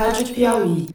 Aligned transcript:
Rádio 0.00 0.28
Piauí. 0.28 0.86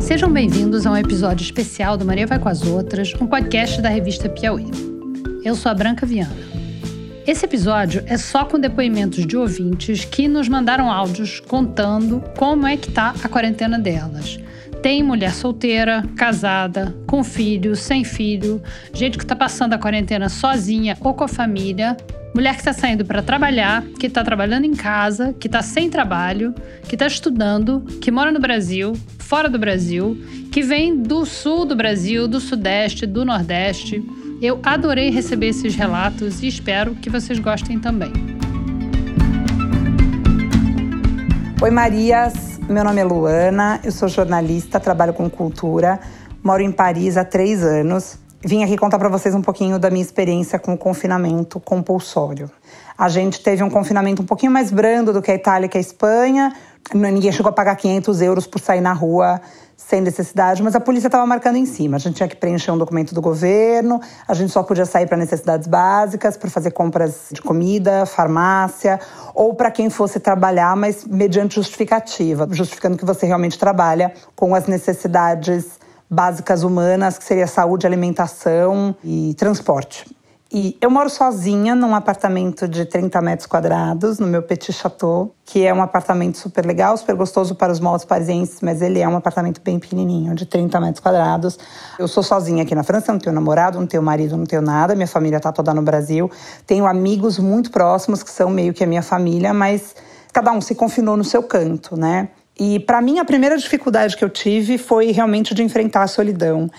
Sejam 0.00 0.32
bem-vindos 0.32 0.84
a 0.84 0.90
um 0.90 0.96
episódio 0.96 1.44
especial 1.44 1.96
do 1.96 2.04
Maria 2.04 2.26
Vai 2.26 2.40
com 2.40 2.48
as 2.48 2.66
Outras, 2.66 3.14
um 3.20 3.26
podcast 3.28 3.80
da 3.80 3.88
revista 3.88 4.28
Piauí. 4.28 4.68
Eu 5.44 5.54
sou 5.54 5.70
a 5.70 5.74
Branca 5.76 6.04
Viana. 6.04 6.34
Esse 7.24 7.44
episódio 7.44 8.02
é 8.08 8.18
só 8.18 8.44
com 8.44 8.58
depoimentos 8.58 9.24
de 9.24 9.36
ouvintes 9.36 10.04
que 10.04 10.26
nos 10.26 10.48
mandaram 10.48 10.90
áudios 10.90 11.38
contando 11.38 12.20
como 12.36 12.66
é 12.66 12.76
que 12.76 12.90
tá 12.90 13.14
a 13.22 13.28
quarentena 13.28 13.78
delas. 13.78 14.40
Tem 14.82 15.04
mulher 15.04 15.32
solteira, 15.32 16.02
casada, 16.16 16.92
com 17.06 17.22
filho, 17.22 17.76
sem 17.76 18.02
filho, 18.02 18.60
gente 18.92 19.16
que 19.16 19.24
está 19.24 19.36
passando 19.36 19.74
a 19.74 19.78
quarentena 19.78 20.28
sozinha 20.28 20.98
ou 21.00 21.14
com 21.14 21.22
a 21.22 21.28
família, 21.28 21.96
mulher 22.34 22.54
que 22.54 22.60
está 22.60 22.72
saindo 22.72 23.04
para 23.04 23.22
trabalhar, 23.22 23.82
que 23.98 24.06
está 24.06 24.24
trabalhando 24.24 24.64
em 24.64 24.74
casa, 24.74 25.34
que 25.38 25.46
está 25.46 25.62
sem 25.62 25.90
trabalho, 25.90 26.54
que 26.88 26.94
está 26.94 27.06
estudando, 27.06 27.80
que 28.00 28.10
mora 28.10 28.32
no 28.32 28.40
Brasil, 28.40 28.94
fora 29.18 29.48
do 29.48 29.58
Brasil, 29.58 30.16
que 30.50 30.62
vem 30.62 30.96
do 30.96 31.26
sul 31.26 31.66
do 31.66 31.76
Brasil, 31.76 32.26
do 32.26 32.40
sudeste, 32.40 33.06
do 33.06 33.24
nordeste. 33.24 34.02
Eu 34.40 34.60
adorei 34.62 35.10
receber 35.10 35.48
esses 35.48 35.74
relatos 35.74 36.42
e 36.42 36.48
espero 36.48 36.94
que 36.94 37.10
vocês 37.10 37.38
gostem 37.38 37.78
também. 37.78 38.12
Oi, 41.60 41.70
Marias. 41.70 42.52
Meu 42.68 42.84
nome 42.84 43.00
é 43.00 43.04
Luana, 43.04 43.80
eu 43.84 43.92
sou 43.92 44.08
jornalista, 44.08 44.78
trabalho 44.78 45.12
com 45.12 45.28
cultura, 45.28 46.00
moro 46.42 46.62
em 46.62 46.70
Paris 46.70 47.16
há 47.16 47.24
três 47.24 47.62
anos. 47.62 48.21
Vim 48.44 48.64
aqui 48.64 48.76
contar 48.76 48.98
para 48.98 49.08
vocês 49.08 49.36
um 49.36 49.40
pouquinho 49.40 49.78
da 49.78 49.88
minha 49.88 50.02
experiência 50.02 50.58
com 50.58 50.74
o 50.74 50.78
confinamento 50.78 51.60
compulsório. 51.60 52.50
A 52.98 53.08
gente 53.08 53.40
teve 53.40 53.62
um 53.62 53.70
confinamento 53.70 54.20
um 54.20 54.26
pouquinho 54.26 54.50
mais 54.50 54.72
brando 54.72 55.12
do 55.12 55.22
que 55.22 55.30
a 55.30 55.34
Itália 55.34 55.66
e 55.66 55.68
que 55.68 55.78
a 55.78 55.80
Espanha. 55.80 56.52
Ninguém 56.92 57.30
chegou 57.30 57.50
a 57.50 57.52
pagar 57.52 57.76
500 57.76 58.20
euros 58.20 58.44
por 58.44 58.60
sair 58.60 58.80
na 58.80 58.92
rua 58.92 59.40
sem 59.76 60.00
necessidade, 60.00 60.60
mas 60.60 60.74
a 60.74 60.80
polícia 60.80 61.06
estava 61.06 61.24
marcando 61.24 61.54
em 61.54 61.66
cima. 61.66 61.96
A 61.96 62.00
gente 62.00 62.16
tinha 62.16 62.28
que 62.28 62.34
preencher 62.34 62.72
um 62.72 62.78
documento 62.78 63.14
do 63.14 63.20
governo, 63.20 64.00
a 64.26 64.34
gente 64.34 64.52
só 64.52 64.64
podia 64.64 64.86
sair 64.86 65.06
para 65.06 65.16
necessidades 65.16 65.68
básicas, 65.68 66.36
para 66.36 66.50
fazer 66.50 66.72
compras 66.72 67.28
de 67.30 67.40
comida, 67.40 68.04
farmácia, 68.06 68.98
ou 69.34 69.54
para 69.54 69.70
quem 69.70 69.88
fosse 69.88 70.18
trabalhar, 70.18 70.74
mas 70.74 71.04
mediante 71.04 71.54
justificativa, 71.54 72.48
justificando 72.50 72.96
que 72.96 73.04
você 73.04 73.24
realmente 73.24 73.56
trabalha 73.56 74.12
com 74.34 74.52
as 74.52 74.66
necessidades 74.66 75.80
básicas 76.12 76.62
humanas, 76.62 77.16
que 77.16 77.24
seria 77.24 77.46
saúde, 77.46 77.86
alimentação 77.86 78.94
e 79.02 79.32
transporte. 79.34 80.04
E 80.54 80.76
eu 80.82 80.90
moro 80.90 81.08
sozinha 81.08 81.74
num 81.74 81.94
apartamento 81.94 82.68
de 82.68 82.84
30 82.84 83.22
metros 83.22 83.46
quadrados, 83.46 84.18
no 84.18 84.26
meu 84.26 84.42
Petit 84.42 84.70
Chateau, 84.70 85.34
que 85.46 85.64
é 85.64 85.72
um 85.72 85.80
apartamento 85.80 86.36
super 86.36 86.66
legal, 86.66 86.94
super 86.98 87.14
gostoso 87.14 87.54
para 87.54 87.72
os 87.72 87.80
modos 87.80 88.04
parisienses, 88.04 88.60
mas 88.60 88.82
ele 88.82 89.00
é 89.00 89.08
um 89.08 89.16
apartamento 89.16 89.62
bem 89.64 89.78
pequenininho, 89.78 90.34
de 90.34 90.44
30 90.44 90.78
metros 90.78 91.00
quadrados. 91.00 91.58
Eu 91.98 92.06
sou 92.06 92.22
sozinha 92.22 92.64
aqui 92.64 92.74
na 92.74 92.82
França, 92.82 93.10
não 93.10 93.18
tenho 93.18 93.34
namorado, 93.34 93.80
não 93.80 93.86
tenho 93.86 94.02
marido, 94.02 94.36
não 94.36 94.44
tenho 94.44 94.60
nada. 94.60 94.94
Minha 94.94 95.08
família 95.08 95.38
está 95.38 95.50
toda 95.50 95.72
no 95.72 95.80
Brasil. 95.80 96.30
Tenho 96.66 96.84
amigos 96.84 97.38
muito 97.38 97.70
próximos 97.70 98.22
que 98.22 98.30
são 98.30 98.50
meio 98.50 98.74
que 98.74 98.84
a 98.84 98.86
minha 98.86 99.02
família, 99.02 99.54
mas 99.54 99.96
cada 100.34 100.52
um 100.52 100.60
se 100.60 100.74
confinou 100.74 101.16
no 101.16 101.24
seu 101.24 101.42
canto, 101.42 101.96
né? 101.98 102.28
E 102.58 102.80
para 102.80 103.00
mim 103.00 103.18
a 103.18 103.24
primeira 103.24 103.56
dificuldade 103.56 104.16
que 104.16 104.24
eu 104.24 104.30
tive 104.30 104.78
foi 104.78 105.10
realmente 105.10 105.54
de 105.54 105.62
enfrentar 105.62 106.02
a 106.02 106.06
solidão. 106.06 106.70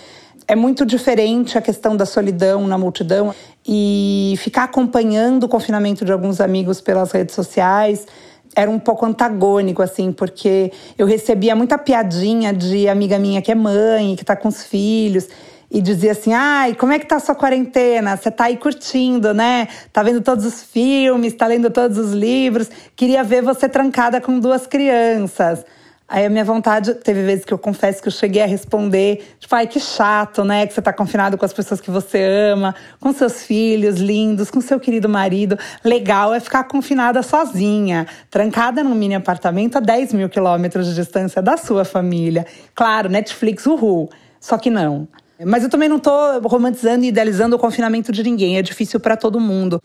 É 0.46 0.54
muito 0.54 0.84
diferente 0.84 1.56
a 1.56 1.62
questão 1.62 1.96
da 1.96 2.04
solidão 2.04 2.66
na 2.66 2.76
multidão 2.76 3.34
e 3.66 4.34
ficar 4.38 4.64
acompanhando 4.64 5.44
o 5.44 5.48
confinamento 5.48 6.04
de 6.04 6.12
alguns 6.12 6.40
amigos 6.40 6.80
pelas 6.80 7.12
redes 7.12 7.34
sociais 7.34 8.06
era 8.54 8.70
um 8.70 8.78
pouco 8.78 9.04
antagônico, 9.04 9.82
assim, 9.82 10.12
porque 10.12 10.70
eu 10.96 11.06
recebia 11.06 11.56
muita 11.56 11.76
piadinha 11.76 12.52
de 12.52 12.88
amiga 12.88 13.18
minha 13.18 13.42
que 13.42 13.50
é 13.50 13.54
mãe, 13.54 14.14
que 14.16 14.24
tá 14.24 14.36
com 14.36 14.48
os 14.48 14.62
filhos, 14.62 15.28
e 15.74 15.82
dizia 15.82 16.12
assim: 16.12 16.32
ai, 16.32 16.72
como 16.72 16.92
é 16.92 17.00
que 17.00 17.06
tá 17.06 17.16
a 17.16 17.20
sua 17.20 17.34
quarentena? 17.34 18.16
Você 18.16 18.30
tá 18.30 18.44
aí 18.44 18.56
curtindo, 18.56 19.34
né? 19.34 19.66
Tá 19.92 20.04
vendo 20.04 20.20
todos 20.20 20.46
os 20.46 20.62
filmes, 20.62 21.34
tá 21.34 21.48
lendo 21.48 21.68
todos 21.68 21.98
os 21.98 22.12
livros, 22.12 22.70
queria 22.94 23.24
ver 23.24 23.42
você 23.42 23.68
trancada 23.68 24.20
com 24.20 24.38
duas 24.38 24.68
crianças. 24.68 25.64
Aí 26.06 26.26
a 26.26 26.30
minha 26.30 26.44
vontade, 26.44 26.94
teve 26.94 27.22
vezes 27.22 27.46
que 27.46 27.52
eu 27.52 27.58
confesso 27.58 28.00
que 28.00 28.06
eu 28.06 28.12
cheguei 28.12 28.42
a 28.42 28.46
responder, 28.46 29.36
tipo, 29.40 29.52
ai, 29.54 29.66
que 29.66 29.80
chato, 29.80 30.44
né? 30.44 30.64
Que 30.66 30.74
você 30.74 30.82
tá 30.82 30.92
confinado 30.92 31.36
com 31.36 31.44
as 31.44 31.52
pessoas 31.52 31.80
que 31.80 31.90
você 31.90 32.22
ama, 32.22 32.74
com 33.00 33.12
seus 33.12 33.42
filhos 33.42 33.96
lindos, 33.96 34.50
com 34.50 34.60
seu 34.60 34.78
querido 34.78 35.08
marido. 35.08 35.58
Legal 35.82 36.32
é 36.32 36.38
ficar 36.38 36.64
confinada 36.64 37.20
sozinha, 37.22 38.06
trancada 38.30 38.84
num 38.84 38.94
mini 38.94 39.14
apartamento 39.16 39.78
a 39.78 39.80
10 39.80 40.12
mil 40.12 40.28
quilômetros 40.28 40.86
de 40.86 40.94
distância 40.94 41.42
da 41.42 41.56
sua 41.56 41.84
família. 41.84 42.46
Claro, 42.76 43.08
Netflix, 43.08 43.66
uhul. 43.66 44.08
Só 44.38 44.58
que 44.58 44.70
não. 44.70 45.08
Mas 45.42 45.64
eu 45.64 45.70
também 45.70 45.88
não 45.88 45.96
estou 45.96 46.40
romantizando 46.42 47.04
e 47.04 47.08
idealizando 47.08 47.56
o 47.56 47.58
confinamento 47.58 48.12
de 48.12 48.22
ninguém, 48.22 48.56
é 48.56 48.62
difícil 48.62 49.00
para 49.00 49.16
todo 49.16 49.40
mundo. 49.40 49.80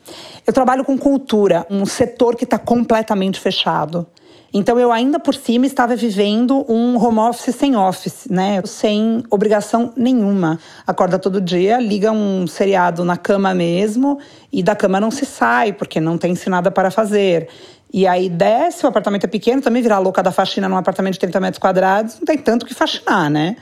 Eu 0.46 0.54
trabalho 0.54 0.84
com 0.84 0.98
cultura, 0.98 1.66
um 1.70 1.86
setor 1.86 2.36
que 2.36 2.44
está 2.44 2.60
completamente 2.60 3.40
fechado. 3.40 4.06
Então 4.54 4.80
eu 4.80 4.92
ainda 4.92 5.20
por 5.20 5.36
cima 5.36 5.66
estava 5.66 5.96
vivendo 5.96 6.66
um 6.68 6.98
home 6.98 7.20
office 7.20 7.56
sem 7.56 7.76
office, 7.76 8.28
né? 8.30 8.62
Sem 8.66 9.24
obrigação 9.30 9.94
nenhuma. 9.96 10.60
Acorda 10.88 11.20
todo 11.20 11.40
dia, 11.40 11.80
liga 11.80 12.12
um 12.12 12.48
seriado 12.48 13.04
na 13.04 13.16
cama 13.16 13.54
mesmo 13.54 14.20
e 14.52 14.64
da 14.64 14.76
cama 14.76 15.00
não 15.00 15.12
se 15.12 15.26
sai 15.26 15.72
porque 15.72 16.00
não 16.00 16.18
tem 16.18 16.36
nada 16.48 16.72
para 16.72 16.90
fazer. 16.90 17.48
E 17.92 18.08
aí 18.08 18.30
desce, 18.30 18.86
o 18.86 18.90
apartamento 18.90 19.24
é 19.26 19.28
pequeno, 19.28 19.62
também 19.62 19.82
virar 19.82 20.00
louca 20.00 20.22
da 20.22 20.32
faxina 20.32 20.70
num 20.70 20.78
apartamento 20.78 21.14
de 21.14 21.20
30 21.20 21.40
metros 21.40 21.60
quadrados, 21.60 22.16
não 22.20 22.26
tem 22.26 22.38
tanto 22.38 22.66
que 22.66 22.74
faxinar, 22.74 23.30
né? 23.30 23.56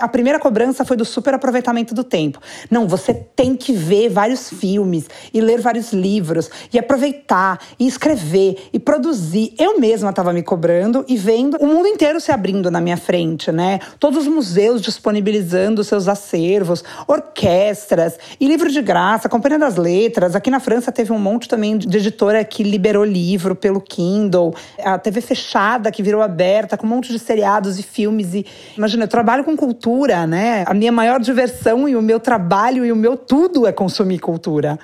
A 0.00 0.08
primeira 0.08 0.38
cobrança 0.38 0.84
foi 0.84 0.96
do 0.96 1.04
super 1.04 1.34
aproveitamento 1.34 1.94
do 1.94 2.04
tempo. 2.04 2.40
Não, 2.70 2.86
você 2.86 3.12
tem 3.14 3.56
que 3.56 3.72
ver 3.72 4.08
vários 4.08 4.48
filmes 4.50 5.06
e 5.32 5.40
ler 5.40 5.60
vários 5.60 5.92
livros 5.92 6.50
e 6.72 6.78
aproveitar 6.78 7.60
e 7.78 7.86
escrever 7.86 8.68
e 8.72 8.78
produzir. 8.78 9.54
Eu 9.58 9.78
mesma 9.78 10.10
estava 10.10 10.32
me 10.32 10.42
cobrando 10.42 11.04
e 11.08 11.16
vendo 11.16 11.56
o 11.58 11.66
mundo 11.66 11.88
inteiro 11.88 12.20
se 12.20 12.30
abrindo 12.30 12.70
na 12.70 12.80
minha 12.80 12.96
frente, 12.96 13.50
né? 13.50 13.78
Todos 13.98 14.20
os 14.20 14.26
museus 14.26 14.80
disponibilizando 14.80 15.82
seus 15.84 16.08
acervos, 16.08 16.84
orquestras 17.06 18.18
e 18.40 18.46
livro 18.46 18.70
de 18.70 18.82
graça, 18.82 19.28
Companhia 19.28 19.58
das 19.58 19.76
Letras. 19.76 20.34
Aqui 20.34 20.50
na 20.50 20.60
França 20.60 20.92
teve 20.92 21.12
um 21.12 21.18
monte 21.18 21.48
também 21.48 21.76
de 21.76 21.96
editora 21.98 22.44
que 22.44 22.62
liberou 22.62 23.04
livro 23.04 23.54
pelo 23.54 23.80
Kindle. 23.80 24.54
A 24.82 24.98
TV 24.98 25.20
fechada 25.20 25.90
que 25.90 26.02
virou 26.02 26.22
aberta 26.22 26.76
com 26.76 26.86
um 26.86 26.90
monte 26.90 27.12
de 27.12 27.18
seriados 27.18 27.78
e 27.78 27.82
filmes 27.82 28.34
e 28.34 28.46
imagina, 28.76 29.04
eu 29.04 29.08
trabalho 29.08 29.44
com 29.44 29.56
cultura 29.56 29.87
cultura, 29.88 30.26
né? 30.26 30.64
A 30.66 30.74
minha 30.74 30.92
maior 30.92 31.18
diversão 31.18 31.88
e 31.88 31.96
o 31.96 32.02
meu 32.02 32.20
trabalho 32.20 32.84
e 32.84 32.92
o 32.92 32.96
meu 32.96 33.16
tudo 33.16 33.66
é 33.66 33.72
consumir 33.72 34.18
cultura. 34.18 34.78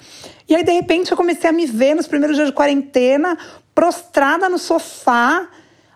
E 0.49 0.55
aí, 0.55 0.65
de 0.65 0.73
repente, 0.73 1.11
eu 1.11 1.17
comecei 1.17 1.49
a 1.49 1.53
me 1.53 1.67
ver 1.67 1.95
nos 1.95 2.07
primeiros 2.07 2.37
dias 2.37 2.49
de 2.49 2.55
quarentena, 2.55 3.37
prostrada 3.75 4.49
no 4.49 4.59
sofá, 4.59 5.47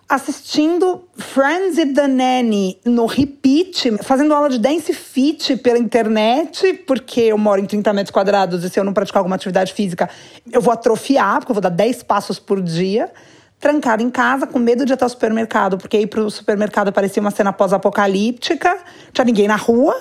assistindo 0.07 1.07
Friends 1.17 1.79
e 1.79 1.87
the 1.87 2.07
Nanny 2.07 2.79
no 2.85 3.07
repeat, 3.07 3.97
fazendo 4.03 4.33
aula 4.33 4.49
de 4.49 4.59
dance 4.59 4.93
fit 4.93 5.57
pela 5.57 5.79
internet, 5.79 6.73
porque 6.85 7.21
eu 7.21 7.37
moro 7.37 7.59
em 7.61 7.65
30 7.65 7.91
metros 7.93 8.11
quadrados 8.11 8.63
e 8.63 8.69
se 8.69 8.79
eu 8.79 8.83
não 8.83 8.93
praticar 8.93 9.21
alguma 9.21 9.35
atividade 9.35 9.73
física, 9.73 10.07
eu 10.51 10.61
vou 10.61 10.71
atrofiar, 10.71 11.39
porque 11.39 11.51
eu 11.51 11.55
vou 11.55 11.61
dar 11.61 11.69
10 11.69 12.03
passos 12.03 12.37
por 12.37 12.61
dia 12.61 13.09
trancada 13.59 14.01
em 14.01 14.09
casa, 14.09 14.47
com 14.47 14.57
medo 14.57 14.85
de 14.85 14.93
ir 14.93 14.95
até 14.95 15.05
o 15.05 15.09
supermercado, 15.09 15.77
porque 15.77 15.99
ir 15.99 16.07
para 16.07 16.21
o 16.21 16.29
supermercado 16.29 16.91
parecia 16.93 17.21
uma 17.21 17.31
cena 17.31 17.51
pós-apocalíptica, 17.51 18.77
tinha 19.11 19.25
ninguém 19.25 19.47
na 19.47 19.57
rua. 19.57 19.95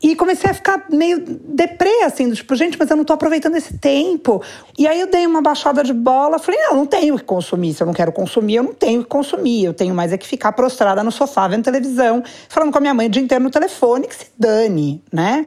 E 0.00 0.14
comecei 0.14 0.48
a 0.48 0.54
ficar 0.54 0.86
meio 0.90 1.18
deprê, 1.20 2.04
assim, 2.04 2.30
tipo, 2.30 2.54
gente, 2.54 2.78
mas 2.78 2.88
eu 2.88 2.96
não 2.96 3.04
tô 3.04 3.12
aproveitando 3.12 3.56
esse 3.56 3.78
tempo. 3.78 4.40
E 4.78 4.86
aí 4.86 5.00
eu 5.00 5.10
dei 5.10 5.26
uma 5.26 5.42
baixada 5.42 5.82
de 5.82 5.92
bola, 5.92 6.38
falei, 6.38 6.60
não, 6.60 6.76
não 6.76 6.86
tenho 6.86 7.16
que 7.16 7.24
consumir. 7.24 7.74
Se 7.74 7.82
eu 7.82 7.86
não 7.86 7.92
quero 7.92 8.12
consumir, 8.12 8.56
eu 8.56 8.62
não 8.62 8.72
tenho 8.72 9.02
que 9.02 9.08
consumir. 9.08 9.64
Eu 9.64 9.74
tenho 9.74 9.92
mais 9.92 10.12
é 10.12 10.18
que 10.18 10.24
ficar 10.24 10.52
prostrada 10.52 11.02
no 11.02 11.10
sofá, 11.10 11.48
vendo 11.48 11.64
televisão, 11.64 12.22
falando 12.48 12.70
com 12.70 12.78
a 12.78 12.80
minha 12.80 12.94
mãe 12.94 13.08
o 13.08 13.10
dia 13.10 13.20
inteiro 13.20 13.42
no 13.42 13.50
telefone, 13.50 14.06
que 14.06 14.14
se 14.14 14.26
dane, 14.38 15.02
né? 15.12 15.46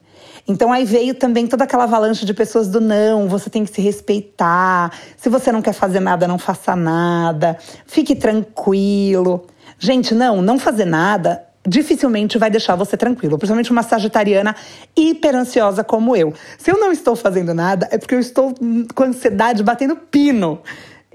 Então 0.52 0.72
aí 0.72 0.84
veio 0.84 1.16
também 1.16 1.48
toda 1.48 1.64
aquela 1.64 1.86
avalanche 1.86 2.26
de 2.26 2.34
pessoas 2.34 2.68
do 2.68 2.82
não, 2.82 3.28
você 3.30 3.50
tem 3.50 3.64
que 3.64 3.74
se 3.74 3.82
respeitar. 3.82 4.92
Se 5.16 5.30
você 5.30 5.50
não 5.50 5.62
quer 5.62 5.72
fazer 5.72 6.02
nada, 6.02 6.28
não 6.28 6.38
faça 6.38 6.76
nada. 6.76 7.58
Fique 7.86 8.16
tranquilo. 8.16 9.46
Gente, 9.80 10.14
não, 10.14 10.42
não 10.42 10.60
fazer 10.60 10.86
nada 10.86 11.42
dificilmente 11.66 12.38
vai 12.38 12.50
deixar 12.50 12.76
você 12.76 12.98
tranquilo, 12.98 13.38
principalmente 13.38 13.72
uma 13.72 13.84
sagitariana 13.84 14.56
hiper 14.98 15.36
ansiosa 15.36 15.84
como 15.84 16.16
eu. 16.16 16.34
Se 16.58 16.72
eu 16.72 16.80
não 16.80 16.92
estou 16.92 17.16
fazendo 17.16 17.54
nada, 17.54 17.88
é 17.92 17.98
porque 17.98 18.16
eu 18.16 18.20
estou 18.20 18.54
com 18.94 19.04
ansiedade 19.04 19.64
batendo 19.64 19.96
pino. 19.96 20.60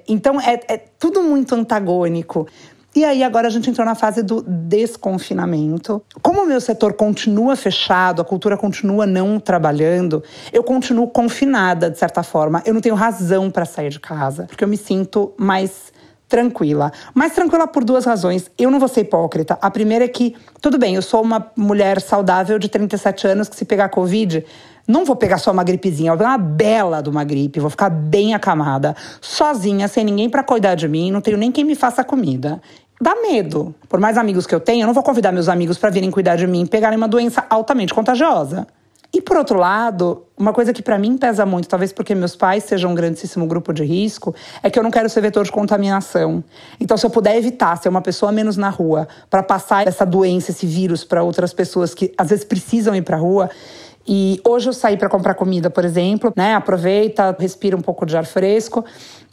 Então 0.09 0.41
é, 0.41 0.61
é 0.69 0.77
tudo 0.99 1.23
muito 1.23 1.55
antagônico. 1.55 2.47
E 2.96 3.04
aí 3.04 3.22
agora 3.22 3.46
a 3.46 3.50
gente 3.50 3.69
entrou 3.69 3.84
na 3.84 3.94
fase 3.94 4.22
do 4.22 4.43
desconfinamento. 4.43 6.02
Como 6.22 6.43
o 6.43 6.46
meu 6.46 6.58
setor 6.62 6.94
continua 6.94 7.54
fechado, 7.54 8.22
a 8.22 8.25
cultura 8.25 8.56
continua 8.56 9.04
não 9.04 9.38
trabalhando, 9.38 10.25
eu 10.50 10.64
continuo 10.64 11.06
confinada 11.06 11.90
de 11.90 11.98
certa 11.98 12.22
forma. 12.22 12.62
Eu 12.64 12.72
não 12.72 12.81
tenho 12.81 12.94
razão 12.94 13.50
para 13.50 13.66
sair 13.66 13.90
de 13.90 14.00
casa, 14.00 14.44
porque 14.44 14.64
eu 14.64 14.69
me 14.69 14.78
sinto 14.78 15.34
mais 15.37 15.93
tranquila. 16.26 16.90
Mais 17.14 17.34
tranquila 17.34 17.66
por 17.66 17.84
duas 17.84 18.06
razões. 18.06 18.50
Eu 18.56 18.70
não 18.70 18.78
vou 18.78 18.88
ser 18.88 19.02
hipócrita. 19.02 19.58
A 19.60 19.70
primeira 19.70 20.06
é 20.06 20.08
que, 20.08 20.34
tudo 20.62 20.78
bem, 20.78 20.94
eu 20.94 21.02
sou 21.02 21.22
uma 21.22 21.52
mulher 21.54 22.00
saudável 22.00 22.58
de 22.58 22.66
37 22.66 23.26
anos 23.26 23.46
que 23.46 23.56
se 23.56 23.66
pegar 23.66 23.90
Covid, 23.90 24.42
não 24.88 25.04
vou 25.04 25.16
pegar 25.16 25.38
só 25.38 25.50
uma 25.50 25.64
gripezinha, 25.64 26.12
vou 26.12 26.19
pegar 26.19 26.31
uma 26.31 26.38
bela 26.38 27.02
de 27.02 27.10
uma 27.10 27.25
gripe, 27.25 27.58
vou 27.58 27.70
ficar 27.70 27.90
bem 27.90 28.34
acamada, 28.34 28.94
sozinha, 29.20 29.88
sem 29.88 30.04
ninguém 30.04 30.31
para 30.31 30.44
cuidar 30.44 30.76
de 30.76 30.87
mim, 30.88 31.10
não 31.10 31.20
tenho 31.20 31.37
nem 31.37 31.50
quem 31.50 31.64
me 31.64 31.75
faça 31.75 32.04
comida 32.04 32.60
dá 33.00 33.14
medo. 33.16 33.75
Por 33.88 34.00
mais 34.00 34.16
amigos 34.19 34.46
que 34.46 34.54
eu 34.54 34.60
tenha, 34.60 34.82
eu 34.82 34.87
não 34.87 34.94
vou 34.94 35.02
convidar 35.02 35.32
meus 35.32 35.48
amigos 35.48 35.78
para 35.78 35.90
virem 35.90 36.10
cuidar 36.10 36.37
de 36.37 36.46
mim 36.46 36.62
e 36.62 36.66
pegarem 36.66 36.96
uma 36.96 37.08
doença 37.08 37.44
altamente 37.48 37.93
contagiosa. 37.94 38.66
E 39.12 39.20
por 39.22 39.37
outro 39.37 39.58
lado, 39.58 40.25
uma 40.37 40.52
coisa 40.52 40.72
que 40.72 40.82
para 40.82 40.98
mim 40.98 41.16
pesa 41.16 41.46
muito, 41.46 41.69
talvez 41.69 41.93
porque 41.93 42.14
meus 42.14 42.37
pais 42.37 42.64
sejam 42.64 42.90
um 42.90 42.94
grandíssimo 42.94 43.46
grupo 43.46 43.72
de 43.72 43.84
risco, 43.84 44.34
é 44.62 44.69
que 44.69 44.78
eu 44.78 44.82
não 44.82 44.90
quero 44.90 45.08
ser 45.08 45.20
vetor 45.20 45.44
de 45.44 45.52
contaminação. 45.52 46.44
Então, 46.78 46.96
se 46.96 47.06
eu 47.06 47.10
puder 47.10 47.37
evitar 47.37 47.76
ser 47.76 47.88
uma 47.88 48.02
pessoa 48.02 48.31
menos 48.31 48.56
na 48.56 48.69
rua 48.69 49.08
para 49.31 49.42
passar 49.42 49.87
essa 49.87 50.04
doença, 50.04 50.50
esse 50.50 50.66
vírus 50.66 51.04
para 51.04 51.22
outras 51.22 51.54
pessoas 51.54 51.94
que 51.94 52.12
às 52.19 52.28
vezes 52.28 52.44
precisam 52.44 52.94
ir 52.94 53.02
para 53.02 53.16
rua, 53.16 53.49
e 54.06 54.40
hoje 54.46 54.69
eu 54.69 54.72
saí 54.72 54.96
para 54.96 55.08
comprar 55.08 55.34
comida, 55.34 55.69
por 55.69 55.84
exemplo, 55.84 56.32
né? 56.37 56.54
Aproveita, 56.54 57.34
respira 57.38 57.76
um 57.76 57.81
pouco 57.81 58.06
de 58.06 58.16
ar 58.16 58.25
fresco, 58.25 58.84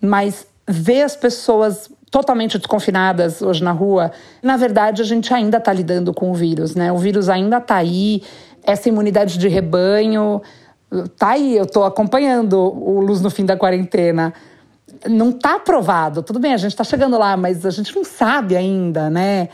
mas 0.01 0.47
ver 0.67 1.03
as 1.03 1.15
pessoas 1.15 1.89
totalmente 2.13 2.59
desconfinadas 2.59 3.41
hoje 3.41 3.63
na 3.63 3.71
rua, 3.71 4.11
na 4.39 4.55
verdade 4.55 5.01
a 5.01 5.05
gente 5.05 5.33
ainda 5.33 5.57
está 5.57 5.73
lidando 5.73 6.13
com 6.13 6.29
o 6.29 6.35
vírus, 6.35 6.75
né? 6.75 6.91
O 6.91 6.97
vírus 6.99 7.27
ainda 7.27 7.57
está 7.57 7.77
aí, 7.77 8.21
essa 8.63 8.87
imunidade 8.87 9.39
de 9.39 9.47
rebanho 9.47 10.39
tá 11.17 11.29
aí. 11.29 11.57
Eu 11.57 11.63
estou 11.63 11.83
acompanhando 11.83 12.55
o 12.59 12.99
Luz 12.99 13.19
no 13.19 13.31
fim 13.31 13.45
da 13.45 13.57
quarentena. 13.57 14.31
Não 15.09 15.31
está 15.31 15.55
aprovado. 15.55 16.21
Tudo 16.21 16.37
bem, 16.37 16.53
a 16.53 16.57
gente 16.57 16.73
está 16.73 16.83
chegando 16.83 17.17
lá, 17.17 17.35
mas 17.35 17.65
a 17.65 17.71
gente 17.71 17.95
não 17.95 18.03
sabe 18.03 18.55
ainda, 18.55 19.09
né? 19.09 19.49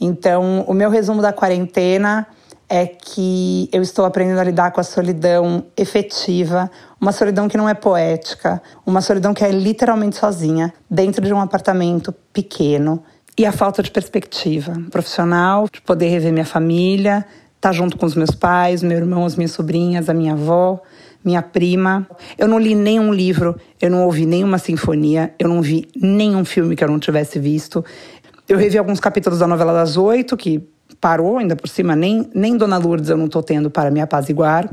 Então, 0.00 0.64
o 0.68 0.72
meu 0.72 0.88
resumo 0.88 1.20
da 1.20 1.32
quarentena 1.32 2.24
é 2.68 2.86
que 2.86 3.68
eu 3.72 3.80
estou 3.80 4.04
aprendendo 4.04 4.40
a 4.40 4.44
lidar 4.44 4.72
com 4.72 4.80
a 4.80 4.84
solidão 4.84 5.64
efetiva, 5.76 6.70
uma 7.00 7.12
solidão 7.12 7.48
que 7.48 7.56
não 7.56 7.68
é 7.68 7.74
poética, 7.74 8.60
uma 8.84 9.00
solidão 9.00 9.32
que 9.32 9.44
é 9.44 9.50
literalmente 9.50 10.16
sozinha, 10.16 10.72
dentro 10.90 11.24
de 11.24 11.32
um 11.32 11.40
apartamento 11.40 12.12
pequeno. 12.32 13.02
E 13.38 13.44
a 13.44 13.52
falta 13.52 13.82
de 13.82 13.90
perspectiva 13.90 14.72
profissional, 14.90 15.68
de 15.72 15.80
poder 15.80 16.08
rever 16.08 16.32
minha 16.32 16.44
família, 16.44 17.18
estar 17.56 17.68
tá 17.68 17.72
junto 17.72 17.96
com 17.96 18.06
os 18.06 18.14
meus 18.14 18.30
pais, 18.30 18.82
meu 18.82 18.96
irmão, 18.96 19.24
as 19.24 19.36
minhas 19.36 19.52
sobrinhas, 19.52 20.08
a 20.08 20.14
minha 20.14 20.32
avó, 20.32 20.80
minha 21.24 21.42
prima. 21.42 22.06
Eu 22.36 22.48
não 22.48 22.58
li 22.58 22.74
nenhum 22.74 23.12
livro, 23.12 23.56
eu 23.80 23.90
não 23.90 24.04
ouvi 24.04 24.26
nenhuma 24.26 24.58
sinfonia, 24.58 25.34
eu 25.38 25.48
não 25.48 25.62
vi 25.62 25.88
nenhum 25.94 26.44
filme 26.44 26.74
que 26.74 26.82
eu 26.82 26.88
não 26.88 26.98
tivesse 26.98 27.38
visto. 27.38 27.84
Eu 28.48 28.56
revi 28.58 28.78
alguns 28.78 29.00
capítulos 29.00 29.38
da 29.38 29.46
novela 29.46 29.72
das 29.72 29.96
oito, 29.96 30.36
que 30.36 30.66
parou, 31.00 31.38
ainda 31.38 31.56
por 31.56 31.68
cima, 31.68 31.94
nem, 31.94 32.28
nem 32.34 32.56
Dona 32.56 32.78
Lourdes 32.78 33.10
eu 33.10 33.16
não 33.16 33.26
estou 33.26 33.42
tendo 33.42 33.70
para 33.70 33.90
me 33.90 34.00
apaziguar. 34.00 34.68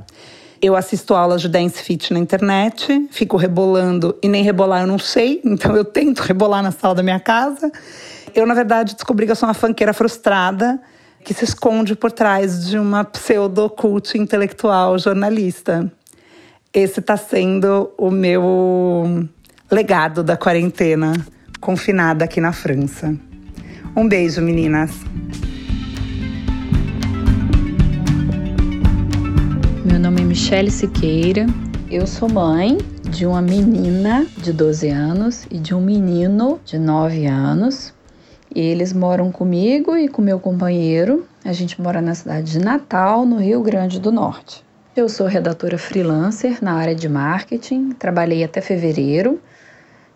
Eu 0.61 0.75
assisto 0.75 1.13
aulas 1.13 1.41
de 1.41 1.49
dance 1.49 1.81
fit 1.83 2.13
na 2.13 2.19
internet, 2.19 3.07
fico 3.11 3.35
rebolando 3.35 4.17
e 4.23 4.29
nem 4.29 4.43
rebolar 4.43 4.81
eu 4.81 4.87
não 4.87 4.97
sei, 4.97 5.41
então 5.45 5.75
eu 5.75 5.83
tento 5.83 6.19
rebolar 6.19 6.63
na 6.63 6.71
sala 6.71 6.95
da 6.95 7.03
minha 7.03 7.19
casa. 7.19 7.71
Eu, 8.33 8.45
na 8.45 8.53
verdade, 8.53 8.95
descobri 8.95 9.25
que 9.25 9.31
eu 9.31 9.35
sou 9.35 9.47
uma 9.47 9.53
fanqueira 9.53 9.93
frustrada 9.93 10.79
que 11.23 11.33
se 11.33 11.45
esconde 11.45 11.95
por 11.95 12.11
trás 12.11 12.67
de 12.67 12.77
uma 12.77 13.03
pseudo-cult 13.03 14.17
intelectual 14.17 14.97
jornalista. 14.99 15.91
Esse 16.73 16.99
está 16.99 17.15
sendo 17.15 17.91
o 17.97 18.09
meu 18.09 19.27
legado 19.71 20.23
da 20.23 20.35
quarentena, 20.35 21.13
confinada 21.61 22.25
aqui 22.25 22.41
na 22.41 22.51
França. 22.51 23.15
Um 23.95 24.07
beijo, 24.07 24.41
meninas! 24.41 24.91
Michele 30.53 30.69
Siqueira. 30.69 31.47
Eu 31.89 32.05
sou 32.05 32.29
mãe 32.29 32.77
de 33.09 33.25
uma 33.25 33.41
menina 33.41 34.23
de 34.37 34.53
12 34.53 34.87
anos 34.87 35.47
e 35.49 35.57
de 35.57 35.73
um 35.73 35.81
menino 35.81 36.59
de 36.63 36.77
9 36.77 37.25
anos. 37.25 37.91
Eles 38.53 38.93
moram 38.93 39.31
comigo 39.31 39.97
e 39.97 40.07
com 40.07 40.21
meu 40.21 40.39
companheiro. 40.39 41.25
A 41.43 41.51
gente 41.51 41.81
mora 41.81 42.03
na 42.03 42.13
cidade 42.13 42.51
de 42.51 42.59
Natal, 42.59 43.25
no 43.25 43.37
Rio 43.37 43.63
Grande 43.63 43.99
do 43.99 44.11
Norte. 44.11 44.63
Eu 44.95 45.09
sou 45.09 45.25
redatora 45.25 45.79
freelancer 45.79 46.59
na 46.61 46.73
área 46.73 46.93
de 46.93 47.09
marketing, 47.09 47.89
trabalhei 47.93 48.43
até 48.43 48.61
fevereiro. 48.61 49.41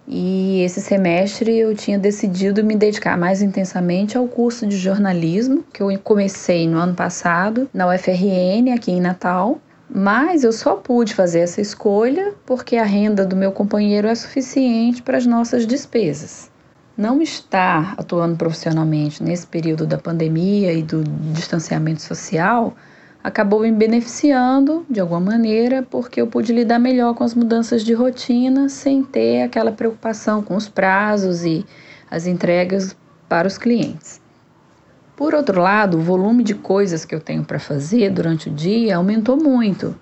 E 0.07 0.61
esse 0.61 0.81
semestre 0.81 1.57
eu 1.57 1.73
tinha 1.73 1.97
decidido 1.97 2.63
me 2.63 2.75
dedicar 2.75 3.17
mais 3.17 3.41
intensamente 3.41 4.15
ao 4.15 4.27
curso 4.27 4.67
de 4.67 4.77
jornalismo, 4.77 5.63
que 5.73 5.81
eu 5.81 5.89
comecei 6.03 6.67
no 6.67 6.77
ano 6.77 6.93
passado 6.93 7.67
na 7.73 7.87
UFRN, 7.87 8.71
aqui 8.75 8.91
em 8.91 9.01
Natal. 9.01 9.59
Mas 9.89 10.43
eu 10.43 10.51
só 10.51 10.75
pude 10.75 11.13
fazer 11.13 11.39
essa 11.39 11.61
escolha 11.61 12.33
porque 12.45 12.75
a 12.75 12.83
renda 12.83 13.25
do 13.25 13.35
meu 13.35 13.51
companheiro 13.51 14.07
é 14.07 14.15
suficiente 14.15 15.01
para 15.01 15.17
as 15.17 15.25
nossas 15.25 15.65
despesas. 15.65 16.51
Não 16.97 17.21
estar 17.21 17.93
atuando 17.97 18.35
profissionalmente 18.35 19.23
nesse 19.23 19.47
período 19.47 19.87
da 19.87 19.97
pandemia 19.97 20.73
e 20.73 20.83
do 20.83 21.03
distanciamento 21.31 22.01
social 22.01 22.75
acabou 23.23 23.61
me 23.61 23.71
beneficiando 23.71 24.85
de 24.89 24.99
alguma 24.99 25.19
maneira, 25.19 25.85
porque 25.89 26.19
eu 26.19 26.27
pude 26.27 26.51
lidar 26.51 26.79
melhor 26.79 27.13
com 27.13 27.23
as 27.23 27.33
mudanças 27.33 27.83
de 27.83 27.93
rotina 27.93 28.69
sem 28.69 29.03
ter 29.03 29.43
aquela 29.43 29.71
preocupação 29.71 30.41
com 30.41 30.55
os 30.55 30.67
prazos 30.67 31.43
e 31.43 31.65
as 32.09 32.25
entregas 32.25 32.95
para 33.27 33.47
os 33.47 33.57
clientes. 33.57 34.21
Por 35.17 35.33
outro 35.33 35.59
lado, 35.59 35.97
o 35.97 35.99
volume 35.99 36.43
de 36.43 36.53
coisas 36.53 37.03
que 37.03 37.15
eu 37.15 37.19
tenho 37.19 37.43
para 37.43 37.57
fazer 37.57 38.11
durante 38.11 38.49
o 38.49 38.53
dia 38.53 38.97
aumentou 38.97 39.35
muito. 39.35 39.95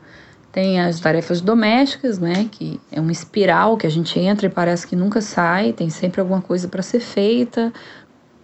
Tem 0.52 0.82
as 0.82 1.00
tarefas 1.00 1.40
domésticas, 1.40 2.20
né, 2.20 2.50
que 2.52 2.82
é 2.92 3.00
uma 3.00 3.14
espiral 3.14 3.78
que 3.78 3.88
a 3.88 3.90
gente 3.90 4.20
entra 4.20 4.48
e 4.48 4.50
parece 4.50 4.86
que 4.86 4.94
nunca 4.94 5.22
sai, 5.22 5.72
tem 5.72 5.90
sempre 5.90 6.20
alguma 6.20 6.42
coisa 6.42 6.68
para 6.68 6.82
ser 6.82 7.00
feita. 7.00 7.72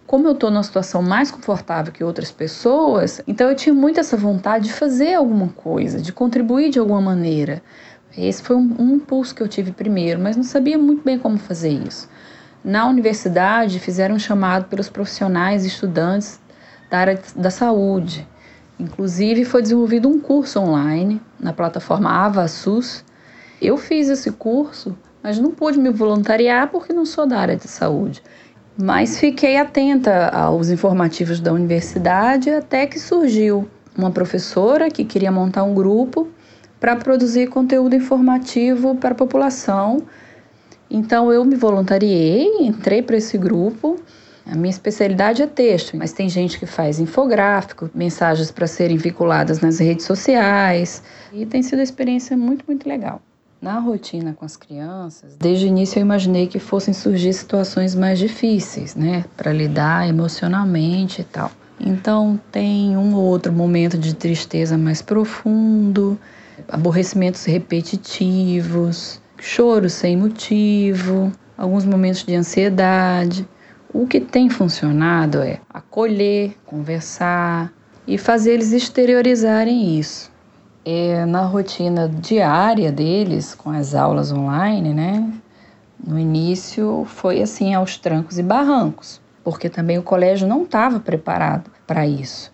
Como 0.06 0.26
eu 0.26 0.32
estou 0.32 0.50
numa 0.50 0.62
situação 0.62 1.02
mais 1.02 1.30
confortável 1.30 1.92
que 1.92 2.02
outras 2.02 2.30
pessoas, 2.30 3.20
então 3.26 3.50
eu 3.50 3.54
tinha 3.54 3.74
muito 3.74 4.00
essa 4.00 4.16
vontade 4.16 4.64
de 4.64 4.72
fazer 4.72 5.12
alguma 5.12 5.48
coisa, 5.48 6.00
de 6.00 6.10
contribuir 6.10 6.70
de 6.70 6.78
alguma 6.78 7.02
maneira. 7.02 7.62
Esse 8.16 8.42
foi 8.42 8.56
um, 8.56 8.74
um 8.78 8.94
impulso 8.94 9.34
que 9.34 9.42
eu 9.42 9.48
tive 9.48 9.72
primeiro, 9.72 10.18
mas 10.18 10.38
não 10.38 10.44
sabia 10.44 10.78
muito 10.78 11.04
bem 11.04 11.18
como 11.18 11.36
fazer 11.36 11.82
isso. 11.86 12.08
Na 12.64 12.86
universidade, 12.86 13.80
fizeram 13.80 14.14
um 14.14 14.18
chamado 14.20 14.66
pelos 14.66 14.88
profissionais 14.88 15.64
e 15.64 15.68
estudantes 15.68 16.40
da 16.92 16.98
área 16.98 17.18
da 17.34 17.48
saúde. 17.48 18.28
Inclusive, 18.78 19.46
foi 19.46 19.62
desenvolvido 19.62 20.10
um 20.10 20.20
curso 20.20 20.60
online 20.60 21.22
na 21.40 21.50
plataforma 21.50 22.10
AvaSUS. 22.10 23.02
Eu 23.62 23.78
fiz 23.78 24.10
esse 24.10 24.30
curso, 24.30 24.94
mas 25.22 25.38
não 25.38 25.52
pude 25.52 25.78
me 25.78 25.88
voluntariar 25.88 26.68
porque 26.68 26.92
não 26.92 27.06
sou 27.06 27.26
da 27.26 27.38
área 27.38 27.56
de 27.56 27.66
saúde. 27.66 28.22
Mas 28.76 29.18
fiquei 29.18 29.56
atenta 29.56 30.28
aos 30.28 30.68
informativos 30.68 31.40
da 31.40 31.50
universidade 31.50 32.50
até 32.50 32.86
que 32.86 32.98
surgiu 32.98 33.66
uma 33.96 34.10
professora 34.10 34.90
que 34.90 35.02
queria 35.02 35.32
montar 35.32 35.62
um 35.62 35.72
grupo 35.72 36.28
para 36.78 36.94
produzir 36.94 37.46
conteúdo 37.46 37.96
informativo 37.96 38.96
para 38.96 39.12
a 39.12 39.14
população. 39.14 40.02
Então 40.90 41.32
eu 41.32 41.42
me 41.42 41.56
voluntariei, 41.56 42.48
entrei 42.60 43.00
para 43.00 43.16
esse 43.16 43.38
grupo 43.38 43.98
a 44.46 44.54
minha 44.56 44.70
especialidade 44.70 45.42
é 45.42 45.46
texto, 45.46 45.96
mas 45.96 46.12
tem 46.12 46.28
gente 46.28 46.58
que 46.58 46.66
faz 46.66 46.98
infográfico, 46.98 47.90
mensagens 47.94 48.50
para 48.50 48.66
serem 48.66 48.96
vinculadas 48.96 49.60
nas 49.60 49.78
redes 49.78 50.04
sociais, 50.04 51.02
e 51.32 51.46
tem 51.46 51.62
sido 51.62 51.78
uma 51.78 51.84
experiência 51.84 52.36
muito, 52.36 52.64
muito 52.66 52.88
legal. 52.88 53.20
Na 53.60 53.78
rotina 53.78 54.32
com 54.32 54.44
as 54.44 54.56
crianças, 54.56 55.36
desde 55.38 55.66
o 55.66 55.68
início 55.68 55.98
eu 55.98 56.02
imaginei 56.02 56.48
que 56.48 56.58
fossem 56.58 56.92
surgir 56.92 57.32
situações 57.32 57.94
mais 57.94 58.18
difíceis, 58.18 58.96
né, 58.96 59.24
para 59.36 59.52
lidar 59.52 60.08
emocionalmente 60.08 61.20
e 61.20 61.24
tal. 61.24 61.50
Então 61.78 62.40
tem 62.50 62.96
um 62.96 63.14
ou 63.14 63.22
outro 63.22 63.52
momento 63.52 63.96
de 63.96 64.14
tristeza 64.14 64.76
mais 64.76 65.00
profundo, 65.00 66.18
aborrecimentos 66.68 67.44
repetitivos, 67.44 69.20
choro 69.38 69.88
sem 69.88 70.16
motivo, 70.16 71.32
alguns 71.56 71.84
momentos 71.84 72.24
de 72.24 72.34
ansiedade. 72.34 73.46
O 73.94 74.06
que 74.06 74.20
tem 74.20 74.48
funcionado 74.48 75.42
é 75.42 75.60
acolher, 75.68 76.56
conversar 76.64 77.70
e 78.06 78.16
fazer 78.16 78.54
eles 78.54 78.72
exteriorizarem 78.72 79.98
isso. 79.98 80.32
É, 80.84 81.26
na 81.26 81.42
rotina 81.42 82.08
diária 82.08 82.90
deles, 82.90 83.54
com 83.54 83.70
as 83.70 83.94
aulas 83.94 84.32
online, 84.32 84.94
né? 84.94 85.30
No 86.04 86.18
início 86.18 87.04
foi 87.06 87.42
assim, 87.42 87.74
aos 87.74 87.96
trancos 87.96 88.38
e 88.38 88.42
barrancos. 88.42 89.20
porque 89.44 89.68
também 89.68 89.98
o 89.98 90.02
colégio 90.02 90.46
não 90.46 90.62
estava 90.62 91.00
preparado 91.00 91.70
para 91.86 92.06
isso. 92.06 92.51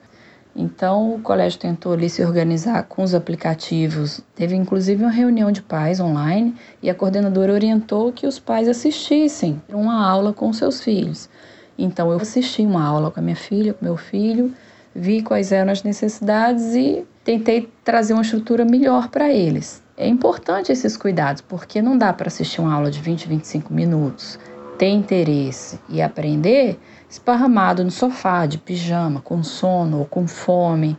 Então, 0.61 1.15
o 1.15 1.21
colégio 1.21 1.61
tentou 1.61 1.93
ali 1.93 2.11
se 2.11 2.21
organizar 2.25 2.83
com 2.83 3.05
os 3.05 3.15
aplicativos. 3.15 4.21
Teve 4.35 4.57
inclusive 4.57 5.05
uma 5.05 5.12
reunião 5.12 5.53
de 5.53 5.62
pais 5.62 6.00
online 6.00 6.53
e 6.83 6.91
a 6.91 6.95
coordenadora 6.97 7.53
orientou 7.53 8.12
que 8.12 8.27
os 8.27 8.41
pais 8.41 8.67
assistissem 8.69 9.62
uma 9.69 10.05
aula 10.05 10.33
com 10.33 10.53
seus 10.53 10.83
filhos. 10.83 11.31
Então, 11.79 12.11
eu 12.11 12.17
assisti 12.17 12.62
uma 12.62 12.85
aula 12.85 13.09
com 13.09 13.21
a 13.21 13.23
minha 13.23 13.37
filha, 13.37 13.73
com 13.73 13.85
meu 13.85 13.97
filho, 13.97 14.53
vi 14.93 15.23
quais 15.23 15.53
eram 15.53 15.71
as 15.71 15.85
necessidades 15.85 16.75
e 16.75 17.07
tentei 17.23 17.73
trazer 17.85 18.15
uma 18.15 18.23
estrutura 18.23 18.65
melhor 18.65 19.07
para 19.11 19.33
eles. 19.33 19.81
É 19.97 20.09
importante 20.09 20.73
esses 20.73 20.97
cuidados, 20.97 21.41
porque 21.41 21.81
não 21.81 21.97
dá 21.97 22.12
para 22.12 22.27
assistir 22.27 22.61
uma 22.61 22.75
aula 22.75 22.91
de 22.91 23.00
20, 23.00 23.29
25 23.29 23.73
minutos, 23.73 24.41
ter 24.77 24.88
interesse 24.88 25.79
e 25.88 26.03
aprender 26.03 26.81
esparramado 27.09 27.83
no 27.83 27.91
sofá, 27.91 28.45
de 28.47 28.59
pijama, 28.59 29.21
com 29.21 29.43
sono 29.43 30.00
ou 30.00 30.05
com 30.05 30.27
fome. 30.27 30.97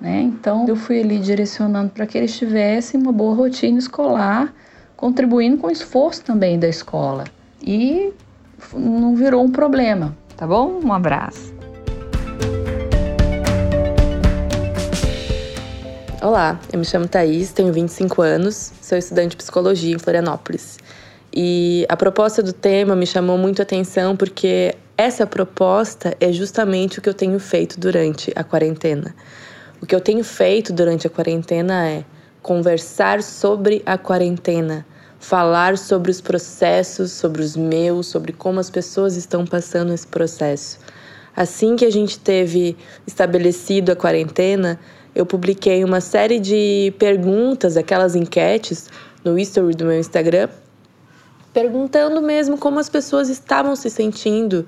Né? 0.00 0.20
Então, 0.20 0.66
eu 0.68 0.76
fui 0.76 1.00
ali 1.00 1.18
direcionando 1.18 1.90
para 1.90 2.06
que 2.06 2.16
eles 2.16 2.36
tivessem 2.36 3.00
uma 3.00 3.10
boa 3.10 3.34
rotina 3.34 3.78
escolar, 3.78 4.54
contribuindo 4.96 5.58
com 5.58 5.66
o 5.66 5.70
esforço 5.70 6.22
também 6.22 6.58
da 6.58 6.68
escola. 6.68 7.24
E 7.60 8.12
não 8.72 9.16
virou 9.16 9.44
um 9.44 9.50
problema, 9.50 10.16
tá 10.36 10.46
bom? 10.46 10.80
Um 10.84 10.92
abraço. 10.92 11.52
Olá, 16.20 16.58
eu 16.72 16.78
me 16.78 16.84
chamo 16.84 17.06
Thaís, 17.06 17.52
tenho 17.52 17.72
25 17.72 18.22
anos, 18.22 18.72
sou 18.82 18.98
estudante 18.98 19.30
de 19.30 19.36
psicologia 19.36 19.94
em 19.94 19.98
Florianópolis. 19.98 20.78
E 21.32 21.86
a 21.88 21.96
proposta 21.96 22.42
do 22.42 22.52
tema 22.52 22.96
me 22.96 23.06
chamou 23.06 23.38
muito 23.38 23.60
a 23.60 23.62
atenção 23.62 24.16
porque 24.16 24.74
essa 24.98 25.24
proposta 25.24 26.16
é 26.20 26.32
justamente 26.32 26.98
o 26.98 27.02
que 27.02 27.08
eu 27.08 27.14
tenho 27.14 27.38
feito 27.38 27.78
durante 27.78 28.32
a 28.34 28.42
quarentena. 28.42 29.14
O 29.80 29.86
que 29.86 29.94
eu 29.94 30.00
tenho 30.00 30.24
feito 30.24 30.72
durante 30.72 31.06
a 31.06 31.10
quarentena 31.10 31.88
é 31.88 32.04
conversar 32.42 33.22
sobre 33.22 33.80
a 33.86 33.96
quarentena, 33.96 34.84
falar 35.20 35.78
sobre 35.78 36.10
os 36.10 36.20
processos, 36.20 37.12
sobre 37.12 37.42
os 37.42 37.56
meus, 37.56 38.08
sobre 38.08 38.32
como 38.32 38.58
as 38.58 38.68
pessoas 38.68 39.14
estão 39.14 39.46
passando 39.46 39.94
esse 39.94 40.06
processo. 40.06 40.80
Assim 41.36 41.76
que 41.76 41.84
a 41.84 41.92
gente 41.92 42.18
teve 42.18 42.76
estabelecido 43.06 43.92
a 43.92 43.96
quarentena, 43.96 44.80
eu 45.14 45.24
publiquei 45.24 45.84
uma 45.84 46.00
série 46.00 46.40
de 46.40 46.92
perguntas, 46.98 47.76
aquelas 47.76 48.16
enquetes, 48.16 48.88
no 49.24 49.38
history 49.38 49.76
do 49.76 49.84
meu 49.84 50.00
Instagram, 50.00 50.48
perguntando 51.52 52.20
mesmo 52.22 52.58
como 52.58 52.78
as 52.78 52.88
pessoas 52.88 53.28
estavam 53.28 53.74
se 53.74 53.90
sentindo, 53.90 54.66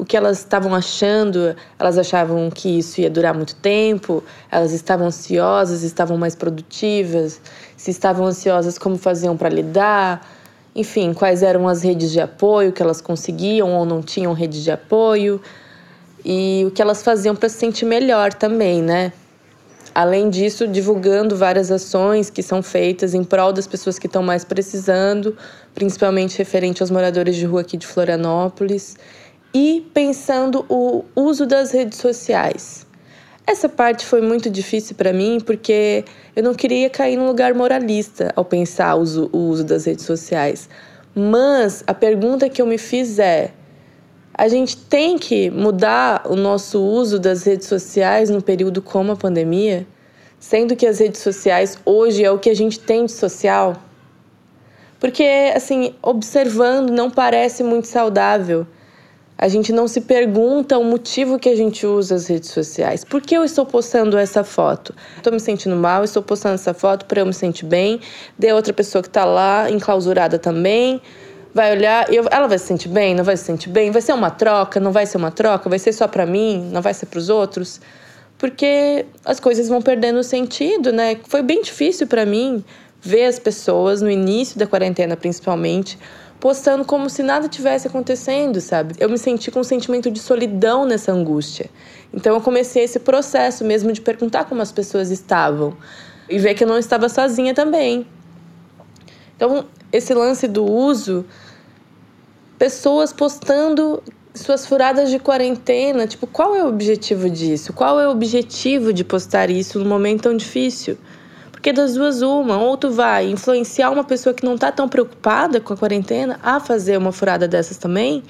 o 0.00 0.04
que 0.04 0.16
elas 0.16 0.38
estavam 0.38 0.74
achando. 0.74 1.54
Elas 1.78 1.98
achavam 1.98 2.50
que 2.50 2.78
isso 2.78 3.00
ia 3.00 3.10
durar 3.10 3.34
muito 3.34 3.54
tempo, 3.56 4.24
elas 4.50 4.72
estavam 4.72 5.08
ansiosas, 5.08 5.82
estavam 5.82 6.16
mais 6.16 6.34
produtivas, 6.34 7.40
se 7.76 7.90
estavam 7.90 8.26
ansiosas, 8.26 8.78
como 8.78 8.96
faziam 8.96 9.36
para 9.36 9.50
lidar. 9.50 10.26
Enfim, 10.74 11.12
quais 11.12 11.42
eram 11.42 11.68
as 11.68 11.82
redes 11.82 12.10
de 12.12 12.20
apoio 12.20 12.72
que 12.72 12.82
elas 12.82 13.00
conseguiam 13.00 13.74
ou 13.74 13.84
não 13.84 14.00
tinham 14.00 14.32
rede 14.32 14.62
de 14.62 14.70
apoio 14.70 15.40
e 16.24 16.64
o 16.66 16.70
que 16.70 16.80
elas 16.80 17.02
faziam 17.02 17.34
para 17.34 17.48
se 17.48 17.58
sentir 17.58 17.84
melhor 17.84 18.32
também, 18.32 18.82
né? 18.82 19.12
Além 19.94 20.30
disso, 20.30 20.68
divulgando 20.68 21.36
várias 21.36 21.70
ações 21.70 22.30
que 22.30 22.42
são 22.42 22.62
feitas 22.62 23.12
em 23.12 23.24
prol 23.24 23.52
das 23.52 23.66
pessoas 23.66 23.98
que 23.98 24.06
estão 24.06 24.22
mais 24.22 24.44
precisando, 24.44 25.36
principalmente 25.74 26.38
referente 26.38 26.82
aos 26.82 26.90
moradores 26.90 27.34
de 27.34 27.44
rua 27.44 27.62
aqui 27.62 27.76
de 27.76 27.86
Florianópolis, 27.86 28.96
e 29.52 29.84
pensando 29.92 30.64
o 30.68 31.04
uso 31.16 31.44
das 31.44 31.72
redes 31.72 31.98
sociais. 31.98 32.86
Essa 33.46 33.68
parte 33.68 34.06
foi 34.06 34.20
muito 34.20 34.48
difícil 34.48 34.94
para 34.94 35.12
mim 35.12 35.38
porque 35.44 36.04
eu 36.36 36.42
não 36.42 36.54
queria 36.54 36.88
cair 36.88 37.16
num 37.16 37.26
lugar 37.26 37.52
moralista 37.52 38.32
ao 38.36 38.44
pensar 38.44 38.94
o 38.94 39.00
uso, 39.00 39.30
o 39.32 39.38
uso 39.38 39.64
das 39.64 39.86
redes 39.86 40.04
sociais. 40.04 40.68
Mas 41.14 41.82
a 41.84 41.92
pergunta 41.92 42.48
que 42.48 42.62
eu 42.62 42.66
me 42.66 42.78
fiz 42.78 43.18
é: 43.18 43.50
a 44.34 44.48
gente 44.48 44.76
tem 44.76 45.18
que 45.18 45.50
mudar 45.50 46.22
o 46.26 46.36
nosso 46.36 46.80
uso 46.80 47.18
das 47.18 47.44
redes 47.44 47.66
sociais 47.66 48.30
no 48.30 48.42
período 48.42 48.80
como 48.80 49.12
a 49.12 49.16
pandemia, 49.16 49.86
sendo 50.38 50.74
que 50.74 50.86
as 50.86 50.98
redes 50.98 51.20
sociais 51.20 51.78
hoje 51.84 52.24
é 52.24 52.30
o 52.30 52.38
que 52.38 52.48
a 52.48 52.54
gente 52.54 52.78
tem 52.78 53.04
de 53.04 53.12
social. 53.12 53.76
Porque, 54.98 55.52
assim, 55.54 55.94
observando, 56.02 56.90
não 56.90 57.10
parece 57.10 57.62
muito 57.62 57.86
saudável. 57.86 58.66
A 59.36 59.48
gente 59.48 59.72
não 59.72 59.88
se 59.88 60.02
pergunta 60.02 60.76
o 60.76 60.84
motivo 60.84 61.38
que 61.38 61.48
a 61.48 61.56
gente 61.56 61.86
usa 61.86 62.14
as 62.14 62.26
redes 62.26 62.50
sociais. 62.50 63.02
Por 63.04 63.22
que 63.22 63.34
eu 63.34 63.42
estou 63.42 63.64
postando 63.64 64.18
essa 64.18 64.44
foto? 64.44 64.94
Estou 65.16 65.32
me 65.32 65.40
sentindo 65.40 65.74
mal, 65.74 66.04
estou 66.04 66.22
postando 66.22 66.56
essa 66.56 66.74
foto 66.74 67.06
para 67.06 67.20
eu 67.22 67.26
me 67.26 67.32
sentir 67.32 67.64
bem. 67.64 68.00
De 68.38 68.52
outra 68.52 68.74
pessoa 68.74 69.00
que 69.00 69.08
está 69.08 69.24
lá, 69.24 69.70
enclausurada 69.70 70.38
também 70.38 71.00
vai 71.52 71.72
olhar, 71.72 72.12
eu, 72.12 72.26
ela 72.30 72.46
vai 72.46 72.58
se 72.58 72.66
sentir 72.66 72.88
bem, 72.88 73.14
não 73.14 73.24
vai 73.24 73.36
se 73.36 73.44
sentir 73.44 73.68
bem, 73.68 73.90
vai 73.90 74.02
ser 74.02 74.12
uma 74.12 74.30
troca, 74.30 74.78
não 74.78 74.92
vai 74.92 75.06
ser 75.06 75.16
uma 75.16 75.30
troca, 75.30 75.68
vai 75.68 75.78
ser 75.78 75.92
só 75.92 76.06
para 76.06 76.24
mim, 76.24 76.70
não 76.72 76.80
vai 76.80 76.94
ser 76.94 77.06
para 77.06 77.18
os 77.18 77.28
outros, 77.28 77.80
porque 78.38 79.06
as 79.24 79.40
coisas 79.40 79.68
vão 79.68 79.82
perdendo 79.82 80.22
sentido, 80.22 80.92
né? 80.92 81.18
Foi 81.28 81.42
bem 81.42 81.62
difícil 81.62 82.06
para 82.06 82.24
mim 82.24 82.64
ver 83.00 83.26
as 83.26 83.38
pessoas 83.38 84.00
no 84.00 84.10
início 84.10 84.58
da 84.58 84.66
quarentena, 84.66 85.16
principalmente, 85.16 85.98
postando 86.38 86.84
como 86.84 87.10
se 87.10 87.22
nada 87.22 87.48
tivesse 87.48 87.86
acontecendo, 87.86 88.60
sabe? 88.60 88.94
Eu 88.98 89.10
me 89.10 89.18
senti 89.18 89.50
com 89.50 89.60
um 89.60 89.64
sentimento 89.64 90.10
de 90.10 90.18
solidão 90.18 90.86
nessa 90.86 91.12
angústia. 91.12 91.68
Então 92.12 92.34
eu 92.34 92.40
comecei 92.40 92.84
esse 92.84 92.98
processo 92.98 93.64
mesmo 93.64 93.92
de 93.92 94.00
perguntar 94.00 94.44
como 94.44 94.62
as 94.62 94.72
pessoas 94.72 95.10
estavam 95.10 95.76
e 96.28 96.38
ver 96.38 96.54
que 96.54 96.64
eu 96.64 96.68
não 96.68 96.78
estava 96.78 97.08
sozinha 97.08 97.52
também. 97.52 98.06
Então, 99.36 99.66
esse 99.92 100.14
lance 100.14 100.46
do 100.46 100.64
uso, 100.64 101.24
pessoas 102.58 103.12
postando 103.12 104.02
suas 104.34 104.66
furadas 104.66 105.10
de 105.10 105.18
quarentena, 105.18 106.06
tipo, 106.06 106.26
qual 106.26 106.54
é 106.54 106.64
o 106.64 106.68
objetivo 106.68 107.28
disso? 107.28 107.72
Qual 107.72 107.98
é 107.98 108.06
o 108.06 108.10
objetivo 108.10 108.92
de 108.92 109.04
postar 109.04 109.50
isso 109.50 109.78
num 109.78 109.88
momento 109.88 110.22
tão 110.22 110.36
difícil? 110.36 110.96
Porque 111.50 111.72
das 111.72 111.94
duas 111.94 112.22
uma, 112.22 112.56
ou 112.58 112.76
tu 112.76 112.90
vai 112.90 113.28
influenciar 113.28 113.90
uma 113.90 114.04
pessoa 114.04 114.32
que 114.32 114.44
não 114.44 114.56
tá 114.56 114.72
tão 114.72 114.88
preocupada 114.88 115.60
com 115.60 115.74
a 115.74 115.76
quarentena 115.76 116.38
a 116.42 116.58
fazer 116.60 116.96
uma 116.96 117.12
furada 117.12 117.46
dessas 117.46 117.76
também, 117.76 118.22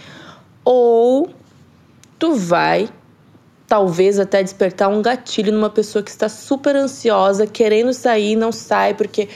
ou 0.64 1.29
tu 2.19 2.35
vai 2.35 2.88
talvez 3.67 4.19
até 4.19 4.43
despertar 4.43 4.88
um 4.88 5.00
gatilho 5.00 5.52
numa 5.52 5.71
pessoa 5.71 6.02
que 6.02 6.11
está 6.11 6.29
super 6.29 6.75
ansiosa, 6.75 7.47
querendo 7.47 7.93
sair, 7.93 8.35
não 8.35 8.50
sai 8.50 8.95
porque 8.95 9.29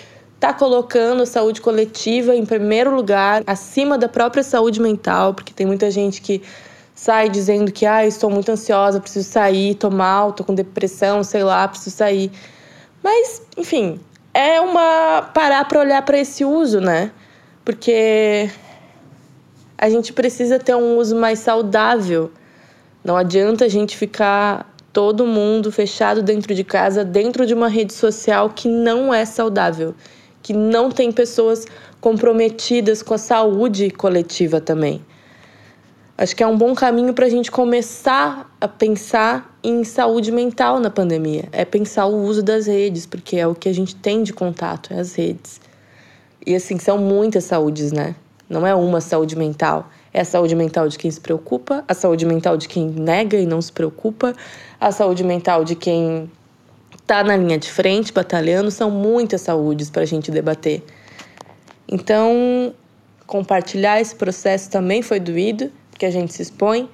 está 0.44 0.52
colocando 0.52 1.22
a 1.22 1.26
saúde 1.26 1.62
coletiva 1.62 2.36
em 2.36 2.44
primeiro 2.44 2.94
lugar, 2.94 3.42
acima 3.46 3.96
da 3.96 4.10
própria 4.10 4.42
saúde 4.42 4.78
mental, 4.78 5.32
porque 5.32 5.54
tem 5.54 5.66
muita 5.66 5.90
gente 5.90 6.20
que 6.20 6.42
sai 6.94 7.30
dizendo 7.30 7.72
que 7.72 7.86
ah, 7.86 8.06
estou 8.06 8.28
muito 8.28 8.52
ansiosa, 8.52 9.00
preciso 9.00 9.26
sair, 9.26 9.70
estou 9.70 9.90
mal, 9.90 10.30
estou 10.30 10.44
com 10.44 10.54
depressão, 10.54 11.24
sei 11.24 11.42
lá, 11.42 11.66
preciso 11.66 11.96
sair. 11.96 12.30
Mas, 13.02 13.40
enfim, 13.56 13.98
é 14.34 14.60
uma 14.60 15.22
parar 15.32 15.64
para 15.64 15.80
olhar 15.80 16.02
para 16.02 16.18
esse 16.18 16.44
uso, 16.44 16.78
né? 16.78 17.10
Porque 17.64 18.50
a 19.78 19.88
gente 19.88 20.12
precisa 20.12 20.58
ter 20.58 20.74
um 20.74 20.98
uso 20.98 21.16
mais 21.16 21.38
saudável. 21.38 22.30
Não 23.02 23.16
adianta 23.16 23.64
a 23.64 23.68
gente 23.68 23.96
ficar 23.96 24.70
todo 24.92 25.26
mundo 25.26 25.72
fechado 25.72 26.22
dentro 26.22 26.54
de 26.54 26.64
casa, 26.64 27.02
dentro 27.02 27.46
de 27.46 27.54
uma 27.54 27.68
rede 27.68 27.94
social 27.94 28.50
que 28.50 28.68
não 28.68 29.12
é 29.12 29.24
saudável 29.24 29.94
que 30.44 30.52
não 30.52 30.90
tem 30.90 31.10
pessoas 31.10 31.66
comprometidas 32.02 33.02
com 33.02 33.14
a 33.14 33.18
saúde 33.18 33.90
coletiva 33.90 34.60
também. 34.60 35.02
Acho 36.18 36.36
que 36.36 36.42
é 36.42 36.46
um 36.46 36.56
bom 36.56 36.74
caminho 36.74 37.14
para 37.14 37.24
a 37.24 37.30
gente 37.30 37.50
começar 37.50 38.54
a 38.60 38.68
pensar 38.68 39.58
em 39.64 39.82
saúde 39.84 40.30
mental 40.30 40.78
na 40.78 40.90
pandemia. 40.90 41.48
É 41.50 41.64
pensar 41.64 42.04
o 42.04 42.22
uso 42.22 42.42
das 42.42 42.66
redes, 42.66 43.06
porque 43.06 43.36
é 43.36 43.46
o 43.46 43.54
que 43.54 43.70
a 43.70 43.72
gente 43.72 43.96
tem 43.96 44.22
de 44.22 44.34
contato, 44.34 44.92
é 44.92 45.00
as 45.00 45.14
redes. 45.14 45.62
E 46.46 46.54
assim, 46.54 46.78
são 46.78 46.98
muitas 46.98 47.44
saúdes, 47.44 47.90
né? 47.90 48.14
Não 48.46 48.66
é 48.66 48.74
uma 48.74 49.00
saúde 49.00 49.34
mental. 49.34 49.88
É 50.12 50.20
a 50.20 50.24
saúde 50.26 50.54
mental 50.54 50.88
de 50.88 50.98
quem 50.98 51.10
se 51.10 51.20
preocupa, 51.20 51.82
a 51.88 51.94
saúde 51.94 52.26
mental 52.26 52.58
de 52.58 52.68
quem 52.68 52.86
nega 52.86 53.38
e 53.38 53.46
não 53.46 53.62
se 53.62 53.72
preocupa, 53.72 54.34
a 54.78 54.92
saúde 54.92 55.24
mental 55.24 55.64
de 55.64 55.74
quem 55.74 56.30
tá 57.06 57.22
na 57.22 57.36
linha 57.36 57.58
de 57.58 57.70
frente, 57.70 58.12
batalhando, 58.12 58.70
são 58.70 58.90
muitas 58.90 59.42
saúdes 59.42 59.90
para 59.90 60.02
a 60.02 60.06
gente 60.06 60.30
debater. 60.30 60.82
Então, 61.88 62.74
compartilhar 63.26 64.00
esse 64.00 64.14
processo 64.14 64.70
também 64.70 65.02
foi 65.02 65.20
doído, 65.20 65.70
porque 65.90 66.06
a 66.06 66.10
gente 66.10 66.32
se 66.32 66.42
expõe, 66.42 66.88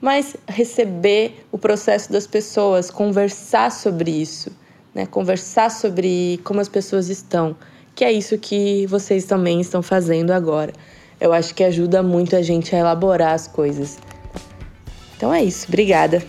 mas 0.00 0.36
receber 0.48 1.46
o 1.52 1.58
processo 1.58 2.10
das 2.10 2.26
pessoas, 2.26 2.90
conversar 2.90 3.70
sobre 3.70 4.10
isso, 4.10 4.50
né? 4.94 5.06
conversar 5.06 5.70
sobre 5.70 6.40
como 6.44 6.60
as 6.60 6.68
pessoas 6.68 7.08
estão, 7.08 7.56
que 7.94 8.04
é 8.04 8.12
isso 8.12 8.36
que 8.36 8.86
vocês 8.86 9.24
também 9.24 9.60
estão 9.60 9.82
fazendo 9.82 10.32
agora. 10.32 10.72
Eu 11.20 11.32
acho 11.32 11.54
que 11.54 11.62
ajuda 11.62 12.02
muito 12.02 12.34
a 12.34 12.42
gente 12.42 12.74
a 12.74 12.80
elaborar 12.80 13.34
as 13.34 13.46
coisas. 13.46 13.98
Então 15.16 15.32
é 15.32 15.44
isso, 15.44 15.66
obrigada. 15.68 16.20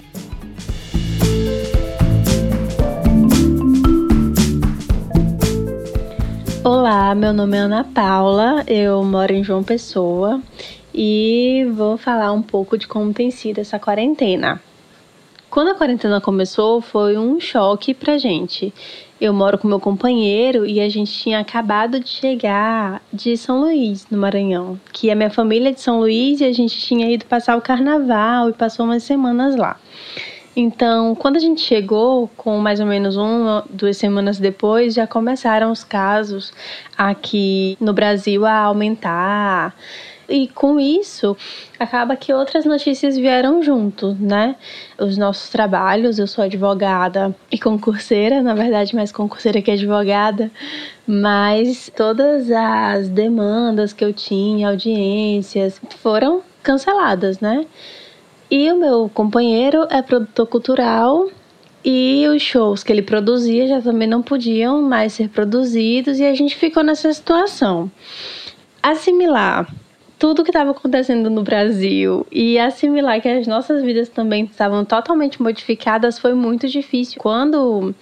Olá, 6.75 7.13
meu 7.13 7.31
nome 7.31 7.55
é 7.55 7.59
Ana 7.59 7.83
Paula, 7.83 8.63
eu 8.65 9.03
moro 9.03 9.31
em 9.31 9.43
João 9.43 9.63
Pessoa 9.63 10.41
e 10.91 11.67
vou 11.75 11.97
falar 11.99 12.31
um 12.31 12.41
pouco 12.41 12.79
de 12.79 12.87
como 12.87 13.13
tem 13.13 13.29
sido 13.29 13.59
essa 13.59 13.77
quarentena. 13.77 14.59
Quando 15.51 15.67
a 15.67 15.75
quarentena 15.75 16.19
começou, 16.19 16.81
foi 16.81 17.15
um 17.15 17.39
choque 17.39 17.93
pra 17.93 18.17
gente. 18.17 18.73
Eu 19.21 19.31
moro 19.35 19.59
com 19.59 19.67
meu 19.67 19.79
companheiro 19.79 20.65
e 20.65 20.81
a 20.81 20.89
gente 20.89 21.13
tinha 21.13 21.37
acabado 21.41 21.99
de 21.99 22.09
chegar 22.09 23.03
de 23.13 23.37
São 23.37 23.61
Luís, 23.61 24.07
no 24.09 24.17
Maranhão, 24.17 24.79
que 24.91 25.11
a 25.11 25.15
minha 25.15 25.29
família 25.29 25.69
é 25.69 25.73
de 25.73 25.79
São 25.79 25.99
Luís 25.99 26.41
e 26.41 26.45
a 26.45 26.51
gente 26.51 26.75
tinha 26.79 27.07
ido 27.07 27.25
passar 27.25 27.55
o 27.55 27.61
carnaval 27.61 28.49
e 28.49 28.53
passou 28.53 28.83
umas 28.83 29.03
semanas 29.03 29.55
lá. 29.55 29.77
Então, 30.55 31.15
quando 31.15 31.38
a 31.38 31.39
gente 31.39 31.62
chegou, 31.62 32.29
com 32.38 32.60
mais 32.60 32.79
ou 32.79 32.86
menos 32.86 33.17
uma, 33.17 33.65
duas 33.69 33.98
semanas 33.98 34.38
depois, 34.38 34.93
já 34.93 35.07
começaram 35.07 35.72
os 35.72 35.83
casos 35.83 36.53
aqui 36.95 37.75
no 37.79 37.91
Brasil 37.91 38.45
a 38.45 38.60
aumentar. 38.60 39.75
E 40.29 40.48
com 40.48 40.79
isso, 40.79 41.36
acaba 41.77 42.15
que 42.15 42.31
outras 42.31 42.65
notícias 42.65 43.17
vieram 43.17 43.62
junto, 43.62 44.15
né? 44.19 44.55
Os 44.98 45.17
nossos 45.17 45.50
trabalhos, 45.50 46.17
eu 46.17 46.27
sou 46.27 46.43
advogada 46.43 47.36
e 47.51 47.60
concurseira, 47.60 48.41
na 48.41 48.53
verdade, 48.53 48.95
mais 48.95 49.12
concurseira 49.12 49.62
que 49.62 49.72
advogada, 49.72 50.50
mas 51.05 51.91
todas 51.95 52.50
as 52.51 53.10
demandas 53.10 53.91
que 53.91 54.05
eu 54.05 54.13
tinha, 54.13 54.69
audiências, 54.69 55.81
foram 56.00 56.41
canceladas, 56.62 57.39
né? 57.39 57.65
E 58.50 58.71
o 58.71 58.77
meu 58.77 59.09
companheiro 59.13 59.88
é 59.89 60.01
produtor 60.01 60.47
cultural 60.47 61.29
e 61.83 62.25
os 62.27 62.41
shows 62.41 62.83
que 62.83 62.91
ele 62.91 63.01
produzia 63.01 63.67
já 63.67 63.81
também 63.81 64.07
não 64.07 64.21
podiam 64.21 64.81
mais 64.81 65.13
ser 65.13 65.29
produzidos 65.29 66.19
e 66.19 66.25
a 66.25 66.33
gente 66.33 66.55
ficou 66.55 66.83
nessa 66.83 67.12
situação. 67.12 67.91
Assimilar 68.81 69.67
tudo 70.23 70.41
que 70.41 70.51
estava 70.51 70.71
acontecendo 70.71 71.29
no 71.29 71.43
Brasil 71.43 72.25
e 72.31 72.57
assimilar 72.57 73.19
que 73.19 73.27
as 73.27 73.45
nossas 73.45 73.83
vidas 73.83 74.07
também 74.07 74.45
estavam 74.45 74.85
totalmente 74.85 75.41
modificadas 75.41 76.17
foi 76.17 76.33
muito 76.33 76.65
difícil. 76.69 77.19
Quando 77.21 77.93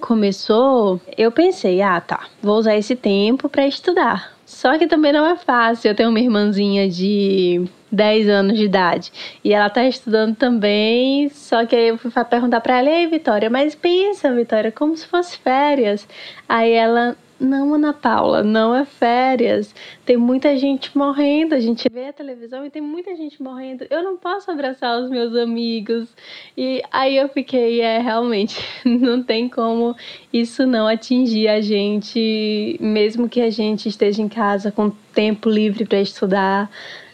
começou, 0.00 1.00
eu 1.16 1.32
pensei, 1.32 1.82
ah, 1.82 2.00
tá, 2.00 2.28
vou 2.40 2.58
usar 2.58 2.76
esse 2.76 2.94
tempo 2.94 3.48
para 3.48 3.66
estudar. 3.66 4.37
Só 4.48 4.78
que 4.78 4.86
também 4.86 5.12
não 5.12 5.26
é 5.26 5.36
fácil. 5.36 5.90
Eu 5.90 5.94
tenho 5.94 6.08
uma 6.08 6.18
irmãzinha 6.18 6.88
de 6.88 7.68
10 7.92 8.28
anos 8.30 8.58
de 8.58 8.64
idade. 8.64 9.12
E 9.44 9.52
ela 9.52 9.68
tá 9.68 9.84
estudando 9.84 10.34
também, 10.34 11.28
só 11.28 11.66
que 11.66 11.76
aí 11.76 11.88
eu 11.88 11.98
fui 11.98 12.10
perguntar 12.24 12.62
para 12.62 12.78
ela, 12.78 12.88
e 12.88 12.94
aí, 12.94 13.06
Vitória, 13.06 13.50
mas 13.50 13.74
pensa, 13.74 14.34
Vitória, 14.34 14.72
como 14.72 14.96
se 14.96 15.06
fosse 15.06 15.36
férias. 15.36 16.08
Aí 16.48 16.72
ela, 16.72 17.14
não, 17.40 17.74
Ana 17.74 17.92
Paula, 17.92 18.42
não 18.42 18.74
é 18.74 18.84
férias. 18.84 19.72
Tem 20.04 20.16
muita 20.16 20.56
gente 20.56 20.96
morrendo. 20.96 21.54
A 21.54 21.60
gente 21.60 21.88
vê 21.88 22.06
a 22.06 22.12
televisão 22.12 22.66
e 22.66 22.70
tem 22.70 22.82
muita 22.82 23.14
gente 23.14 23.40
morrendo. 23.40 23.86
Eu 23.88 24.02
não 24.02 24.16
posso 24.16 24.50
abraçar 24.50 25.00
os 25.00 25.08
meus 25.08 25.34
amigos. 25.36 26.08
E 26.56 26.82
aí 26.90 27.16
eu 27.16 27.28
fiquei, 27.28 27.80
é, 27.80 27.98
realmente, 27.98 28.58
não 28.84 29.22
tem 29.22 29.48
como 29.48 29.94
isso 30.32 30.66
não 30.66 30.88
atingir 30.88 31.46
a 31.46 31.60
gente, 31.60 32.76
mesmo 32.80 33.28
que 33.28 33.40
a 33.40 33.50
gente 33.50 33.88
esteja 33.88 34.20
em 34.20 34.28
casa 34.28 34.72
com 34.72 34.90
tempo 35.14 35.48
livre 35.48 35.84
para 35.84 36.00
estudar. 36.00 36.68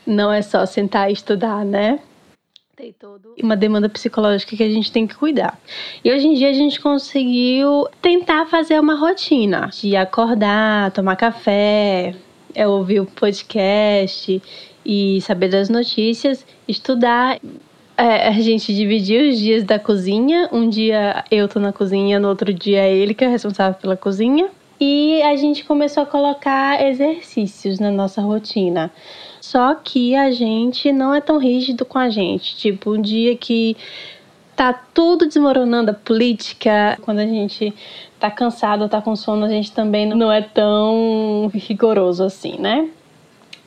Não 0.06 0.32
é 0.32 0.40
só 0.40 0.64
sentar 0.64 1.10
e 1.10 1.12
estudar, 1.12 1.64
né? 1.64 1.98
Tem 2.76 2.92
todo 2.92 3.34
uma 3.40 3.56
demanda 3.56 3.88
psicológica 3.88 4.56
que 4.56 4.62
a 4.62 4.68
gente 4.68 4.90
tem 4.90 5.06
que 5.06 5.14
cuidar. 5.14 5.56
E 6.04 6.12
hoje 6.12 6.26
em 6.26 6.34
dia 6.34 6.50
a 6.50 6.52
gente 6.52 6.80
conseguiu 6.80 7.86
tentar 8.02 8.46
fazer 8.46 8.80
uma 8.80 8.96
rotina 8.96 9.70
de 9.72 9.94
acordar, 9.94 10.90
tomar 10.90 11.14
café, 11.14 12.16
é, 12.52 12.66
ouvir 12.66 12.98
o 12.98 13.06
podcast 13.06 14.42
e 14.84 15.20
saber 15.20 15.50
das 15.50 15.68
notícias, 15.68 16.44
estudar. 16.66 17.38
É, 17.96 18.26
a 18.26 18.32
gente 18.32 18.74
dividiu 18.74 19.30
os 19.30 19.38
dias 19.38 19.62
da 19.62 19.78
cozinha. 19.78 20.48
Um 20.50 20.68
dia 20.68 21.24
eu 21.30 21.46
tô 21.46 21.60
na 21.60 21.72
cozinha, 21.72 22.18
no 22.18 22.26
outro 22.26 22.52
dia 22.52 22.80
é 22.80 22.92
ele 22.92 23.14
que 23.14 23.24
é 23.24 23.28
responsável 23.28 23.78
pela 23.80 23.96
cozinha. 23.96 24.50
E 24.80 25.22
a 25.22 25.36
gente 25.36 25.64
começou 25.64 26.02
a 26.02 26.06
colocar 26.06 26.84
exercícios 26.84 27.78
na 27.78 27.92
nossa 27.92 28.20
rotina. 28.20 28.90
Só 29.44 29.74
que 29.74 30.16
a 30.16 30.30
gente 30.30 30.90
não 30.90 31.14
é 31.14 31.20
tão 31.20 31.36
rígido 31.36 31.84
com 31.84 31.98
a 31.98 32.08
gente. 32.08 32.56
Tipo, 32.56 32.94
um 32.94 33.02
dia 33.02 33.36
que 33.36 33.76
tá 34.56 34.72
tudo 34.72 35.26
desmoronando 35.26 35.90
a 35.90 35.94
política, 35.94 36.96
quando 37.02 37.18
a 37.18 37.26
gente 37.26 37.74
tá 38.18 38.30
cansado, 38.30 38.88
tá 38.88 39.02
com 39.02 39.14
sono, 39.14 39.44
a 39.44 39.48
gente 39.50 39.70
também 39.70 40.06
não 40.06 40.32
é 40.32 40.40
tão 40.40 41.50
rigoroso 41.52 42.24
assim, 42.24 42.58
né? 42.58 42.88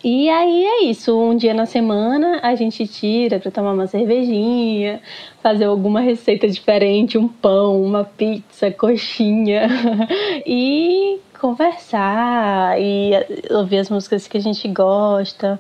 E 0.04 0.28
aí 0.30 0.66
é 0.66 0.84
isso, 0.86 1.16
um 1.16 1.36
dia 1.36 1.54
na 1.54 1.68
semana 1.68 2.40
a 2.42 2.56
gente 2.56 2.88
tira 2.88 3.40
para 3.40 3.52
tomar 3.52 3.74
uma 3.74 3.86
cervejinha, 3.86 5.00
fazer 5.44 5.66
alguma 5.66 6.02
receita 6.02 6.48
diferente, 6.48 7.20
um 7.20 7.28
pão, 7.28 7.84
uma 7.84 8.04
pizza, 8.04 8.72
coxinha 8.72 9.68
e 10.44 11.20
conversar 11.38 12.80
e 12.80 13.12
ouvir 13.52 13.78
as 13.78 13.90
músicas 13.90 14.28
que 14.28 14.38
a 14.38 14.42
gente 14.42 14.68
gosta. 14.68 15.60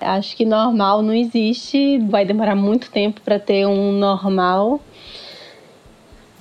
Acho 0.00 0.36
que 0.36 0.44
normal 0.44 1.02
não 1.02 1.12
existe, 1.12 1.98
vai 1.98 2.24
demorar 2.24 2.54
muito 2.54 2.90
tempo 2.90 3.20
para 3.20 3.38
ter 3.38 3.66
um 3.66 3.92
normal. 3.92 4.80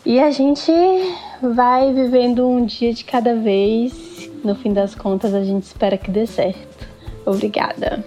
E 0.06 0.19
a 0.19 0.32
gente 0.32 0.72
vai 1.41 1.93
vivendo 1.93 2.48
um 2.48 2.65
dia 2.65 2.93
de 2.93 3.04
cada 3.04 3.36
vez. 3.36 4.32
No 4.43 4.56
fim 4.56 4.72
das 4.72 4.95
contas, 4.95 5.34
a 5.34 5.43
gente 5.43 5.63
espera 5.63 5.98
que 5.98 6.10
dê 6.10 6.26
certo. 6.26 6.88
Obrigada. 7.26 8.04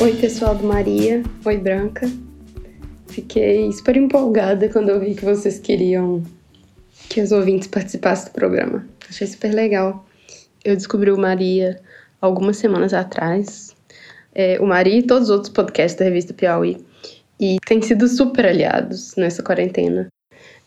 Oi, 0.00 0.12
pessoal 0.12 0.54
do 0.54 0.64
Maria. 0.64 1.24
Oi, 1.44 1.56
Branca. 1.56 2.08
Fiquei 3.08 3.72
super 3.72 3.96
empolgada 3.96 4.68
quando 4.68 4.90
eu 4.90 5.00
vi 5.00 5.16
que 5.16 5.24
vocês 5.24 5.58
queriam 5.58 6.22
que 7.08 7.20
os 7.20 7.32
ouvintes 7.32 7.66
participassem 7.66 8.26
do 8.26 8.32
programa. 8.32 8.86
Achei 9.08 9.26
super 9.26 9.52
legal. 9.52 10.06
Eu 10.64 10.76
descobri 10.76 11.10
o 11.10 11.18
Maria 11.18 11.80
algumas 12.20 12.58
semanas 12.58 12.92
atrás. 12.92 13.74
É, 14.34 14.60
o 14.60 14.66
Maria 14.66 14.98
e 14.98 15.02
todos 15.02 15.24
os 15.24 15.30
outros 15.30 15.52
podcasts 15.52 15.98
da 15.98 16.04
revista 16.04 16.34
Piauí. 16.34 16.76
E 17.40 17.56
têm 17.66 17.80
sido 17.80 18.06
super 18.08 18.46
aliados 18.46 19.14
nessa 19.16 19.42
quarentena. 19.42 20.08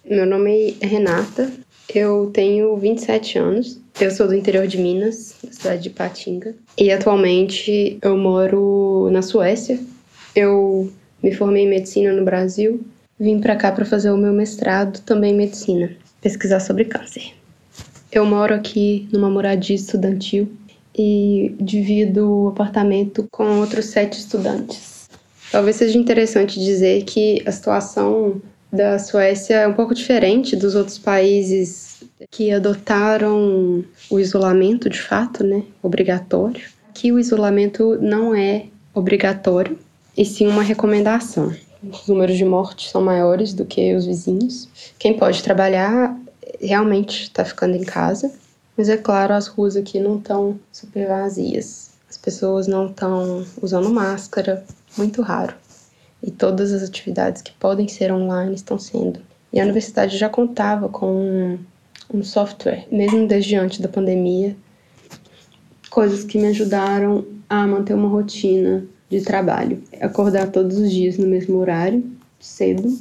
Meu 0.04 0.26
nome 0.26 0.76
é 0.82 0.88
Renata, 0.88 1.52
eu 1.94 2.32
tenho 2.34 2.76
27 2.78 3.38
anos, 3.38 3.80
eu 4.00 4.10
sou 4.10 4.28
do 4.28 4.34
interior 4.34 4.66
de 4.66 4.78
Minas, 4.78 5.36
da 5.44 5.52
cidade 5.52 5.84
de 5.84 5.90
Patinga. 5.92 6.56
E 6.78 6.92
atualmente 6.92 8.00
eu 8.02 8.18
moro 8.18 9.10
na 9.12 9.22
Suécia. 9.22 9.80
Eu 10.36 10.92
me 11.22 11.32
formei 11.34 11.66
em 11.66 11.70
medicina 11.70 12.12
no 12.14 12.26
Brasil, 12.26 12.84
vim 13.20 13.40
para 13.40 13.56
cá 13.56 13.72
para 13.72 13.86
fazer 13.86 14.10
o 14.10 14.18
meu 14.18 14.34
mestrado 14.34 15.02
também 15.02 15.34
em 15.34 15.38
medicina 15.38 16.01
pesquisar 16.22 16.60
sobre 16.60 16.86
câncer. 16.86 17.34
Eu 18.12 18.26
moro 18.26 18.54
aqui 18.54 19.08
numa 19.12 19.30
moradia 19.30 19.76
estudantil 19.76 20.52
e 20.98 21.56
divido 21.60 22.30
o 22.30 22.48
apartamento 22.50 23.28
com 23.32 23.60
outros 23.60 23.86
sete 23.86 24.20
estudantes. 24.20 25.10
Talvez 25.52 25.78
seja 25.78 25.98
interessante 25.98 26.60
dizer 26.60 27.04
que 27.04 27.42
a 27.46 27.52
situação 27.52 28.42
da 28.72 28.98
Suécia 29.00 29.56
é 29.56 29.68
um 29.68 29.74
pouco 29.74 29.94
diferente 29.94 30.56
dos 30.56 30.76
outros 30.76 30.98
países 30.98 32.04
que 32.30 32.52
adotaram 32.52 33.84
o 34.10 34.20
isolamento 34.20 34.90
de 34.90 35.02
fato, 35.02 35.44
né, 35.44 35.64
obrigatório. 35.82 36.62
Que 36.94 37.12
o 37.12 37.20
isolamento 37.20 37.98
não 38.02 38.36
é 38.36 38.66
obrigatório, 38.94 39.78
e 40.18 40.26
sim 40.26 40.48
uma 40.48 40.62
recomendação. 40.62 41.54
Os 41.84 42.08
números 42.08 42.38
de 42.38 42.46
mortes 42.46 42.92
são 42.92 43.02
maiores 43.02 43.54
do 43.54 43.66
que 43.66 43.96
os 43.96 44.06
vizinhos. 44.06 44.70
Quem 45.00 45.18
pode 45.18 45.42
trabalhar 45.42 46.16
realmente 46.60 47.24
está 47.24 47.44
ficando 47.44 47.76
em 47.76 47.84
casa, 47.84 48.32
mas 48.78 48.88
é 48.88 48.98
claro, 48.98 49.34
as 49.34 49.48
ruas 49.48 49.76
aqui 49.76 50.00
não 50.00 50.18
estão 50.18 50.60
super 50.72 51.08
vazias. 51.08 51.92
As 52.08 52.18
pessoas 52.18 52.68
não 52.68 52.88
estão 52.88 53.46
usando 53.62 53.90
máscara, 53.90 54.64
muito 54.98 55.22
raro. 55.22 55.56
E 56.22 56.30
todas 56.30 56.72
as 56.72 56.84
atividades 56.84 57.42
que 57.42 57.52
podem 57.54 57.88
ser 57.88 58.12
online 58.12 58.54
estão 58.54 58.78
sendo. 58.78 59.20
E 59.52 59.60
a 59.60 59.64
universidade 59.64 60.18
já 60.18 60.30
contava 60.30 60.88
com 60.88 61.58
um 62.14 62.24
software, 62.24 62.86
mesmo 62.92 63.28
desde 63.28 63.56
antes 63.56 63.80
da 63.80 63.88
pandemia, 63.88 64.56
coisas 65.90 66.24
que 66.24 66.38
me 66.38 66.48
ajudaram 66.48 67.26
a 67.50 67.66
manter 67.66 67.94
uma 67.94 68.08
rotina 68.08 68.86
de 69.12 69.22
trabalho. 69.22 69.84
Acordar 70.00 70.50
todos 70.50 70.78
os 70.78 70.90
dias 70.90 71.18
no 71.18 71.28
mesmo 71.28 71.58
horário, 71.58 72.04
cedo. 72.40 72.98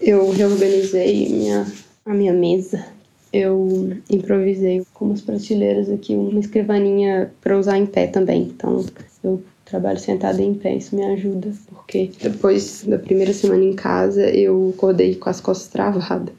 Eu 0.00 0.30
reorganizei 0.30 1.28
minha, 1.28 1.66
a 2.04 2.14
minha 2.14 2.32
mesa. 2.32 2.84
Eu 3.30 3.92
improvisei 4.08 4.82
com 4.94 5.06
umas 5.06 5.20
prateleiras 5.20 5.90
aqui, 5.90 6.14
uma 6.14 6.40
escrivaninha 6.40 7.30
para 7.42 7.58
usar 7.58 7.76
em 7.76 7.84
pé 7.84 8.06
também. 8.06 8.42
Então 8.42 8.84
eu 9.22 9.42
trabalho 9.64 9.98
sentada 9.98 10.40
em 10.40 10.54
pé, 10.54 10.76
isso 10.76 10.94
me 10.94 11.02
ajuda, 11.04 11.52
porque 11.68 12.10
depois 12.22 12.84
da 12.86 12.98
primeira 12.98 13.32
semana 13.32 13.64
em 13.64 13.72
casa 13.72 14.28
eu 14.30 14.72
acordei 14.74 15.16
com 15.16 15.28
as 15.28 15.40
costas 15.40 15.68
travadas. 15.68 16.34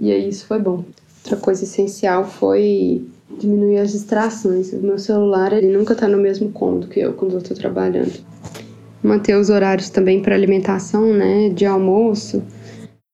E 0.00 0.10
aí 0.10 0.28
isso 0.28 0.46
foi 0.46 0.58
bom. 0.58 0.84
Outra 1.24 1.36
coisa 1.36 1.64
essencial 1.64 2.24
foi 2.24 3.04
diminuir 3.38 3.78
as 3.78 3.92
distrações. 3.92 4.72
O 4.72 4.80
meu 4.80 4.98
celular, 4.98 5.52
ele 5.52 5.76
nunca 5.76 5.94
tá 5.94 6.08
no 6.08 6.18
mesmo 6.18 6.50
cômodo 6.50 6.88
que 6.88 7.00
eu 7.00 7.12
quando 7.12 7.34
eu 7.34 7.42
tô 7.42 7.54
trabalhando. 7.54 8.12
Manter 9.02 9.36
os 9.36 9.50
horários 9.50 9.90
também 9.90 10.20
para 10.20 10.34
alimentação, 10.34 11.12
né, 11.12 11.48
de 11.48 11.66
almoço. 11.66 12.42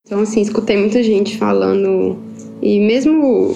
Então, 0.06 0.20
assim, 0.20 0.40
escutei 0.40 0.76
muita 0.76 1.02
gente 1.02 1.36
falando, 1.36 2.16
e 2.62 2.80
mesmo 2.80 3.54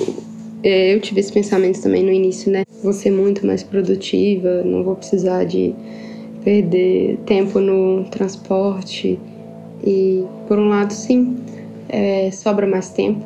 é, 0.62 0.94
eu 0.94 1.00
tive 1.00 1.20
esse 1.20 1.32
pensamento 1.32 1.80
também 1.80 2.04
no 2.04 2.12
início, 2.12 2.50
né? 2.50 2.64
Vou 2.82 2.92
ser 2.92 3.10
muito 3.10 3.46
mais 3.46 3.62
produtiva, 3.62 4.62
não 4.62 4.84
vou 4.84 4.94
precisar 4.94 5.44
de 5.44 5.74
perder 6.44 7.18
tempo 7.26 7.58
no 7.58 8.04
transporte. 8.04 9.18
E, 9.84 10.24
por 10.46 10.58
um 10.58 10.68
lado, 10.68 10.92
sim, 10.92 11.36
é, 11.88 12.30
sobra 12.30 12.66
mais 12.66 12.90
tempo, 12.90 13.24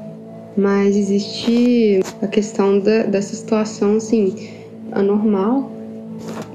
mas 0.57 0.97
existe 0.97 2.01
a 2.23 2.27
questão 2.27 2.79
da, 2.79 3.03
dessa 3.03 3.35
situação, 3.35 3.97
assim, 3.97 4.49
anormal, 4.93 5.71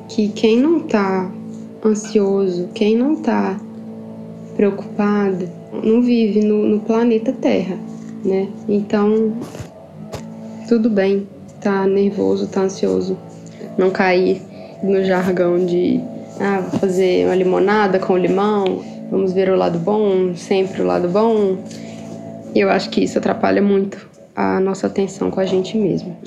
que 0.09 0.29
quem 0.29 0.59
não 0.59 0.79
tá 0.79 1.31
ansioso, 1.85 2.69
quem 2.73 2.95
não 2.95 3.15
tá 3.17 3.59
preocupado, 4.55 5.47
não 5.83 6.01
vive 6.01 6.43
no, 6.43 6.65
no 6.65 6.79
planeta 6.79 7.31
Terra, 7.31 7.77
né? 8.23 8.47
Então, 8.67 9.33
tudo 10.67 10.89
bem, 10.89 11.27
tá 11.61 11.85
nervoso, 11.87 12.47
tá 12.47 12.61
ansioso. 12.61 13.17
Não 13.77 13.89
cair 13.89 14.41
no 14.83 15.03
jargão 15.03 15.65
de 15.65 16.01
ah, 16.39 16.59
vou 16.59 16.79
fazer 16.79 17.25
uma 17.25 17.35
limonada 17.35 17.99
com 17.99 18.17
limão, 18.17 18.81
vamos 19.11 19.31
ver 19.31 19.49
o 19.49 19.55
lado 19.55 19.77
bom, 19.77 20.35
sempre 20.35 20.81
o 20.81 20.85
lado 20.85 21.07
bom. 21.07 21.57
E 22.53 22.59
eu 22.59 22.69
acho 22.69 22.89
que 22.89 23.01
isso 23.01 23.17
atrapalha 23.17 23.61
muito 23.61 24.09
a 24.35 24.59
nossa 24.59 24.87
atenção 24.87 25.31
com 25.31 25.39
a 25.39 25.45
gente 25.45 25.77
mesmo. 25.77 26.17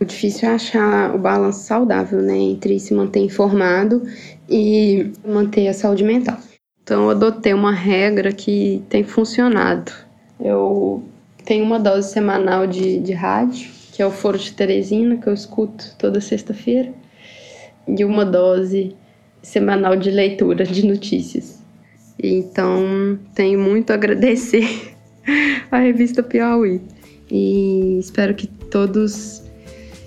O 0.00 0.04
difícil 0.04 0.48
é 0.48 0.54
achar 0.54 1.14
o 1.14 1.18
balanço 1.18 1.64
saudável, 1.64 2.20
né, 2.20 2.36
entre 2.36 2.78
se 2.80 2.92
manter 2.92 3.20
informado 3.20 4.02
e 4.48 5.12
manter 5.26 5.68
a 5.68 5.74
saúde 5.74 6.04
mental. 6.04 6.36
Então 6.82 7.04
eu 7.04 7.10
adotei 7.10 7.54
uma 7.54 7.72
regra 7.72 8.32
que 8.32 8.82
tem 8.88 9.04
funcionado. 9.04 9.92
Eu 10.40 11.02
tenho 11.44 11.64
uma 11.64 11.78
dose 11.78 12.12
semanal 12.12 12.66
de, 12.66 12.98
de 12.98 13.12
rádio 13.12 13.74
que 13.94 14.02
é 14.02 14.06
o 14.06 14.10
Foro 14.10 14.36
de 14.36 14.52
Teresina, 14.52 15.16
que 15.16 15.28
eu 15.28 15.32
escuto 15.32 15.94
toda 15.96 16.20
sexta-feira, 16.20 16.92
e 17.86 18.04
uma 18.04 18.24
dose 18.24 18.96
semanal 19.40 19.94
de 19.94 20.10
leitura 20.10 20.64
de 20.64 20.84
notícias. 20.84 21.62
Então, 22.20 23.16
tenho 23.36 23.60
muito 23.60 23.92
a 23.92 23.94
agradecer 23.94 24.93
à 25.70 25.78
revista 25.78 26.22
Piauí 26.22 26.80
e 27.30 27.98
espero 27.98 28.34
que 28.34 28.46
todos 28.46 29.42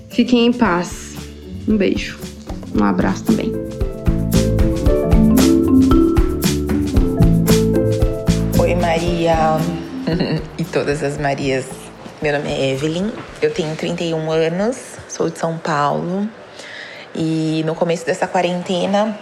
fiquem 0.09 0.47
em 0.47 0.53
paz. 0.53 1.15
Um 1.67 1.77
beijo, 1.77 2.17
um 2.79 2.83
abraço 2.83 3.25
também. 3.25 3.51
Oi, 8.59 8.75
Maria 8.75 9.35
e 10.57 10.63
todas 10.63 11.03
as 11.03 11.17
Marias 11.17 11.65
meu 12.19 12.33
nome 12.33 12.51
é 12.51 12.71
Evelyn, 12.71 13.11
eu 13.43 13.53
tenho 13.53 13.75
31 13.75 14.31
anos, 14.31 14.97
sou 15.07 15.29
de 15.29 15.37
São 15.37 15.55
Paulo 15.59 16.27
e 17.13 17.61
no 17.63 17.75
começo 17.75 18.03
dessa 18.07 18.25
quarentena 18.25 19.15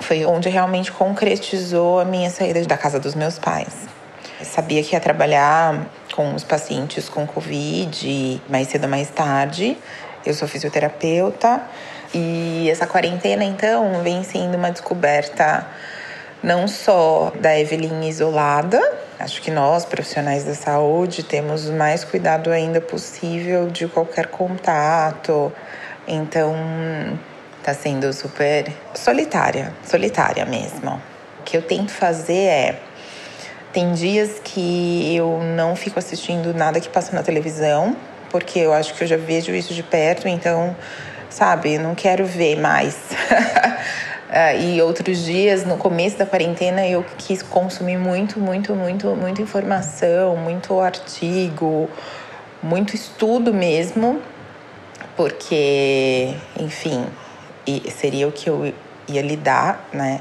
foi 0.00 0.24
onde 0.24 0.48
realmente 0.48 0.90
concretizou 0.90 2.00
a 2.00 2.04
minha 2.04 2.28
saída 2.28 2.60
da 2.64 2.76
casa 2.76 2.98
dos 2.98 3.14
meus 3.14 3.38
pais. 3.38 3.91
Sabia 4.44 4.82
que 4.82 4.94
ia 4.94 5.00
trabalhar 5.00 5.86
com 6.14 6.34
os 6.34 6.44
pacientes 6.44 7.08
com 7.08 7.26
Covid 7.26 8.42
mais 8.48 8.68
cedo 8.68 8.84
ou 8.84 8.90
mais 8.90 9.10
tarde. 9.10 9.76
Eu 10.24 10.34
sou 10.34 10.46
fisioterapeuta 10.46 11.62
e 12.14 12.68
essa 12.70 12.86
quarentena 12.86 13.44
então 13.44 14.02
vem 14.02 14.22
sendo 14.22 14.56
uma 14.56 14.70
descoberta 14.70 15.66
não 16.42 16.66
só 16.66 17.32
da 17.40 17.58
Evelyn 17.58 18.08
isolada, 18.08 18.80
acho 19.18 19.40
que 19.40 19.50
nós, 19.50 19.84
profissionais 19.84 20.44
da 20.44 20.54
saúde, 20.54 21.22
temos 21.22 21.70
mais 21.70 22.02
cuidado 22.02 22.50
ainda 22.50 22.80
possível 22.80 23.68
de 23.68 23.86
qualquer 23.86 24.26
contato. 24.26 25.52
Então, 26.06 26.56
tá 27.62 27.72
sendo 27.72 28.12
super 28.12 28.72
solitária, 28.92 29.72
solitária 29.84 30.44
mesmo. 30.44 31.00
O 31.38 31.42
que 31.44 31.56
eu 31.56 31.62
tento 31.62 31.92
fazer 31.92 32.44
é 32.44 32.80
tem 33.72 33.92
dias 33.94 34.38
que 34.44 35.16
eu 35.16 35.40
não 35.56 35.74
fico 35.74 35.98
assistindo 35.98 36.52
nada 36.52 36.78
que 36.78 36.88
passa 36.88 37.16
na 37.16 37.22
televisão, 37.22 37.96
porque 38.30 38.58
eu 38.58 38.72
acho 38.72 38.94
que 38.94 39.02
eu 39.02 39.08
já 39.08 39.16
vejo 39.16 39.52
isso 39.52 39.72
de 39.72 39.82
perto, 39.82 40.28
então, 40.28 40.76
sabe, 41.30 41.78
não 41.78 41.94
quero 41.94 42.26
ver 42.26 42.60
mais. 42.60 42.94
Uh, 44.28 44.60
e 44.60 44.82
outros 44.82 45.24
dias, 45.24 45.64
no 45.64 45.78
começo 45.78 46.18
da 46.18 46.26
quarentena, 46.26 46.86
eu 46.86 47.04
quis 47.16 47.42
consumir 47.42 47.96
muito, 47.96 48.38
muito, 48.38 48.74
muito, 48.74 49.06
muita 49.16 49.40
informação, 49.40 50.36
muito 50.36 50.78
artigo, 50.78 51.88
muito 52.62 52.94
estudo 52.94 53.54
mesmo, 53.54 54.20
porque, 55.16 56.34
enfim, 56.58 57.06
seria 57.90 58.28
o 58.28 58.32
que 58.32 58.48
eu 58.50 58.72
ia 59.08 59.22
lidar, 59.22 59.88
né? 59.92 60.20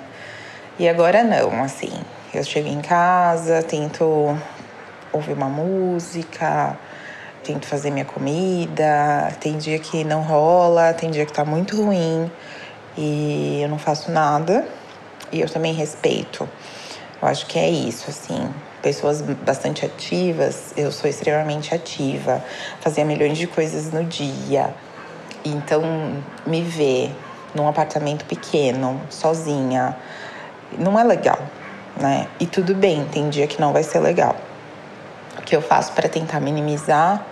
E 0.80 0.88
agora 0.88 1.24
não, 1.24 1.64
assim, 1.64 1.92
eu 2.34 2.44
chego 2.44 2.70
em 2.70 2.82
casa, 2.82 3.62
tento 3.62 4.38
ouvir 5.12 5.34
uma 5.34 5.50
música, 5.50 6.78
tento 7.44 7.66
fazer 7.66 7.92
minha 7.92 8.06
comida, 8.06 9.36
tem 9.42 9.58
dia 9.58 9.78
que 9.80 10.04
não 10.04 10.22
rola, 10.22 10.94
tem 10.94 11.12
dia 11.12 11.26
que 11.26 11.34
tá 11.34 11.44
muito 11.44 11.76
ruim 11.82 12.32
e 12.98 13.60
eu 13.62 13.68
não 13.68 13.78
faço 13.78 14.12
nada 14.12 14.66
e 15.32 15.42
eu 15.42 15.50
também 15.50 15.74
respeito. 15.74 16.48
Eu 17.22 17.28
acho 17.28 17.46
que 17.48 17.60
é 17.60 17.70
isso, 17.70 18.10
assim. 18.10 18.50
Pessoas 18.82 19.22
bastante 19.22 19.86
ativas, 19.86 20.74
eu 20.76 20.92
sou 20.92 21.10
extremamente 21.10 21.76
ativa, 21.76 22.44
fazia 22.80 23.06
milhões 23.06 23.38
de 23.38 23.46
coisas 23.46 23.92
no 23.92 24.04
dia. 24.04 24.74
Então, 25.44 25.84
me 26.46 26.62
ver 26.62 27.14
num 27.54 27.68
apartamento 27.68 28.26
pequeno, 28.26 29.00
sozinha, 29.10 29.96
não 30.80 30.98
é 30.98 31.04
legal, 31.04 31.40
né? 32.02 32.28
E 32.40 32.46
tudo 32.46 32.74
bem, 32.74 33.06
tem 33.06 33.30
dia 33.30 33.48
que 33.48 33.62
não 33.62 33.72
vai 33.72 33.84
ser 33.84 34.00
legal. 34.00 34.36
O 35.38 35.42
que 35.42 35.56
eu 35.56 35.62
faço 35.62 35.94
para 35.94 36.10
tentar 36.10 36.40
minimizar 36.40 37.26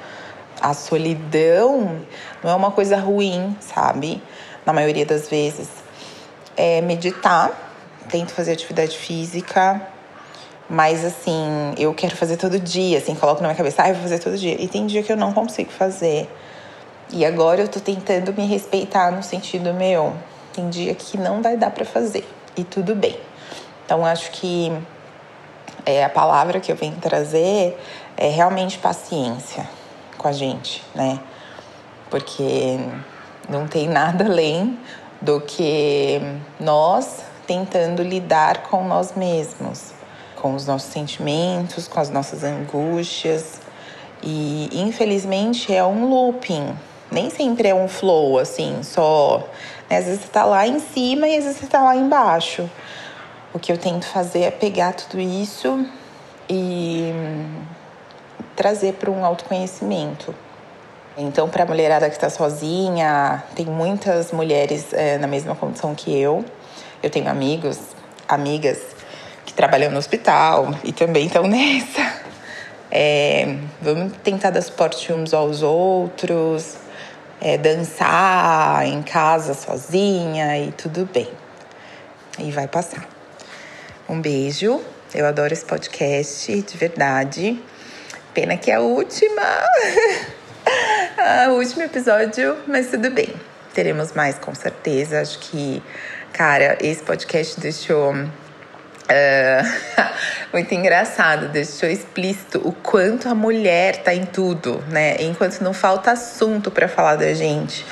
a 0.62 0.74
solidão 0.74 2.02
não 2.44 2.52
é 2.52 2.56
uma 2.56 2.72
coisa 2.72 2.98
ruim, 2.98 3.56
sabe? 3.60 4.22
na 4.70 4.74
maioria 4.74 5.06
das 5.06 5.28
vezes, 5.28 5.68
é 6.56 6.80
meditar, 6.82 7.52
tento 8.08 8.32
fazer 8.32 8.52
atividade 8.52 8.96
física, 8.96 9.82
mas 10.70 11.04
assim, 11.04 11.74
eu 11.78 11.92
quero 11.94 12.16
fazer 12.16 12.38
todo 12.38 12.60
dia, 12.60 13.00
assim, 13.00 13.16
coloco 13.16 13.42
na 13.42 13.48
minha 13.48 13.58
cabeça, 13.58 13.82
ah, 13.82 13.90
eu 13.90 13.96
vou 13.96 14.04
fazer 14.04 14.20
todo 14.20 14.38
dia. 14.38 14.62
E 14.62 14.68
tem 14.68 14.86
dia 14.86 15.02
que 15.02 15.12
eu 15.12 15.18
não 15.18 15.34
consigo 15.34 15.72
fazer. 15.72 16.30
E 17.12 17.26
agora 17.26 17.62
eu 17.62 17.68
tô 17.68 17.80
tentando 17.80 18.32
me 18.34 18.46
respeitar 18.46 19.12
no 19.12 19.24
sentido 19.24 19.74
meu, 19.74 20.14
tem 20.54 20.70
dia 20.70 20.94
que 20.94 21.18
não 21.18 21.42
vai 21.42 21.58
dar 21.58 21.72
para 21.72 21.86
fazer 21.86 22.28
e 22.56 22.64
tudo 22.64 22.94
bem. 22.94 23.18
Então 23.90 24.06
acho 24.06 24.30
que 24.30 24.72
é 25.84 26.04
a 26.04 26.10
palavra 26.10 26.60
que 26.60 26.72
eu 26.72 26.76
venho 26.76 26.98
trazer 26.98 27.76
é 28.16 28.30
realmente 28.30 28.78
paciência 28.78 29.68
com 30.16 30.28
a 30.28 30.32
gente, 30.32 30.84
né? 30.94 31.20
Porque 32.08 32.78
não 33.50 33.68
tem 33.68 33.90
nada 33.90 34.26
além 34.26 34.78
do 35.20 35.42
que 35.42 36.22
nós 36.60 37.24
tentando 37.48 38.04
lidar 38.04 38.62
com 38.62 38.84
nós 38.84 39.16
mesmos, 39.16 39.86
com 40.40 40.54
os 40.54 40.68
nossos 40.68 40.92
sentimentos, 40.92 41.88
com 41.88 42.00
as 42.00 42.12
nossas 42.12 42.44
angústias. 42.44 43.60
E 44.22 44.70
infelizmente 44.72 45.74
é 45.74 45.84
um 45.84 46.08
looping. 46.08 46.78
Nem 47.10 47.32
sempre 47.32 47.70
é 47.70 47.74
um 47.74 47.88
flow, 47.88 48.38
assim, 48.38 48.84
só. 48.84 49.48
Né? 49.90 49.98
Às 49.98 50.06
vezes 50.06 50.22
você 50.22 50.28
tá 50.28 50.46
lá 50.46 50.68
em 50.68 50.78
cima 50.78 51.28
e 51.28 51.36
às 51.36 51.46
vezes 51.46 51.60
você 51.60 51.66
tá 51.66 51.82
lá 51.82 51.96
embaixo. 51.96 52.70
O 53.52 53.58
que 53.58 53.72
eu 53.72 53.78
tento 53.78 54.06
fazer 54.06 54.42
é 54.42 54.52
pegar 54.52 54.94
tudo 54.94 55.20
isso 55.20 55.84
e 56.48 57.12
trazer 58.56 58.94
para 58.94 59.10
um 59.10 59.26
autoconhecimento. 59.26 60.36
Então, 61.18 61.50
para 61.50 61.64
a 61.64 61.66
mulherada 61.66 62.08
que 62.08 62.16
está 62.16 62.30
sozinha, 62.30 63.44
tem 63.56 63.66
muitas 63.66 64.32
mulheres 64.32 64.94
é, 64.94 65.18
na 65.18 65.26
mesma 65.26 65.56
condição 65.56 65.96
que 65.96 66.16
eu. 66.16 66.46
Eu 67.02 67.10
tenho 67.10 67.28
amigos, 67.28 67.80
amigas 68.28 68.80
que 69.46 69.54
trabalham 69.54 69.92
no 69.92 69.98
hospital 69.98 70.68
e 70.84 70.94
também 70.94 71.26
estão 71.26 71.44
nessa. 71.50 72.22
É, 72.92 73.58
vamos 73.82 74.14
tentar 74.24 74.52
dar 74.52 74.62
suporte 74.62 75.12
uns 75.12 75.34
aos 75.34 75.64
outros, 75.64 76.78
é, 77.42 77.58
dançar 77.58 78.86
em 78.86 79.02
casa 79.02 79.56
sozinha 79.56 80.58
e 80.60 80.72
tudo 80.72 81.10
bem. 81.12 81.28
e 82.38 82.52
vai 82.52 82.68
passar. 82.68 83.19
Um 84.10 84.20
beijo. 84.20 84.82
Eu 85.14 85.28
adoro 85.28 85.54
esse 85.54 85.64
podcast, 85.64 86.62
de 86.64 86.78
verdade. 86.78 87.62
Pena 88.34 88.58
que 88.58 88.72
é 88.72 88.76
a 88.76 88.80
última. 88.80 89.44
o 91.50 91.52
último 91.52 91.84
episódio, 91.84 92.58
mas 92.66 92.88
tudo 92.88 93.12
bem. 93.12 93.32
Teremos 93.72 94.14
mais 94.14 94.40
com 94.40 94.56
certeza. 94.56 95.22
Acho 95.22 95.38
que, 95.38 95.84
cara, 96.34 96.76
esse 96.82 97.04
podcast 97.04 97.60
deixou 97.60 98.16
Uh, 99.10 99.66
muito 100.54 100.72
engraçado, 100.72 101.48
deixou 101.48 101.90
explícito 101.90 102.62
o 102.64 102.72
quanto 102.72 103.28
a 103.28 103.34
mulher 103.34 104.04
tá 104.04 104.14
em 104.14 104.24
tudo, 104.24 104.84
né? 104.88 105.16
Enquanto 105.20 105.62
não 105.62 105.74
falta 105.74 106.12
assunto 106.12 106.70
para 106.70 106.88
falar 106.88 107.16
da 107.16 107.34
gente 107.34 107.84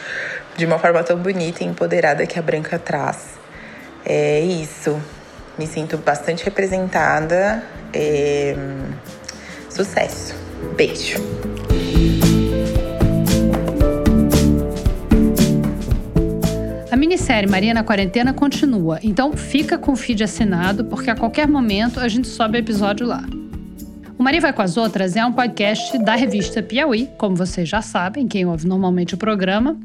de 0.56 0.66
uma 0.68 0.78
forma 0.78 1.04
tão 1.04 1.18
bonita 1.18 1.64
e 1.64 1.68
empoderada 1.68 2.28
que 2.28 2.38
a 2.38 2.42
Branca 2.42 2.78
traz. 2.78 3.30
É 4.06 4.40
isso. 4.42 5.02
Me 5.58 5.66
sinto 5.66 5.98
bastante 5.98 6.44
representada. 6.44 7.64
É... 7.94 8.56
Sucesso. 9.70 10.36
Beijo. 10.76 11.18
A 16.92 16.96
minissérie 16.96 17.50
Maria 17.50 17.74
na 17.74 17.84
Quarentena 17.84 18.34
continua, 18.34 19.00
então 19.04 19.34
fica 19.34 19.78
com 19.78 19.92
o 19.92 19.96
feed 19.96 20.24
assinado, 20.24 20.86
porque 20.86 21.10
a 21.10 21.16
qualquer 21.16 21.48
momento 21.48 22.00
a 22.00 22.08
gente 22.08 22.28
sobe 22.28 22.58
episódio 22.58 23.06
lá. 23.06 23.24
O 24.18 24.24
Maria 24.24 24.42
Vai 24.42 24.52
com 24.52 24.64
as 24.64 24.78
Outras 24.78 25.16
é 25.16 25.24
um 25.24 25.32
podcast 25.32 25.98
da 26.00 26.16
revista 26.16 26.64
Piauí, 26.64 27.08
como 27.18 27.36
vocês 27.36 27.70
já 27.70 27.84
sabem, 27.84 28.28
quem 28.28 28.46
ouve 28.48 28.68
normalmente 28.68 29.14
o 29.14 29.18
programa. 29.18 29.80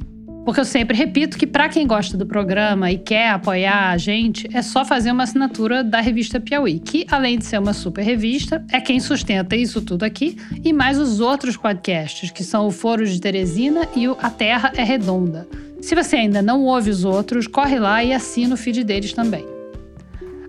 Porque 0.44 0.60
eu 0.60 0.64
sempre 0.64 0.96
repito 0.96 1.38
que 1.38 1.46
para 1.46 1.68
quem 1.68 1.86
gosta 1.86 2.16
do 2.16 2.26
programa 2.26 2.90
e 2.90 2.98
quer 2.98 3.30
apoiar 3.30 3.90
a 3.90 3.96
gente, 3.96 4.48
é 4.52 4.60
só 4.60 4.84
fazer 4.84 5.12
uma 5.12 5.22
assinatura 5.22 5.84
da 5.84 6.00
revista 6.00 6.40
Piauí, 6.40 6.80
que 6.80 7.06
além 7.10 7.38
de 7.38 7.44
ser 7.44 7.58
uma 7.58 7.72
super 7.72 8.02
revista, 8.02 8.64
é 8.72 8.80
quem 8.80 8.98
sustenta 8.98 9.54
isso 9.54 9.80
tudo 9.80 10.02
aqui 10.02 10.36
e 10.64 10.72
mais 10.72 10.98
os 10.98 11.20
outros 11.20 11.56
podcasts, 11.56 12.30
que 12.30 12.42
são 12.42 12.66
o 12.66 12.70
Foro 12.72 13.06
de 13.06 13.20
Teresina 13.20 13.88
e 13.94 14.08
o 14.08 14.16
A 14.20 14.30
Terra 14.30 14.72
é 14.76 14.82
Redonda. 14.82 15.46
Se 15.80 15.94
você 15.94 16.16
ainda 16.16 16.42
não 16.42 16.64
ouve 16.64 16.90
os 16.90 17.04
outros, 17.04 17.46
corre 17.46 17.78
lá 17.78 18.02
e 18.02 18.12
assina 18.12 18.54
o 18.54 18.58
feed 18.58 18.84
deles 18.84 19.12
também. 19.12 19.51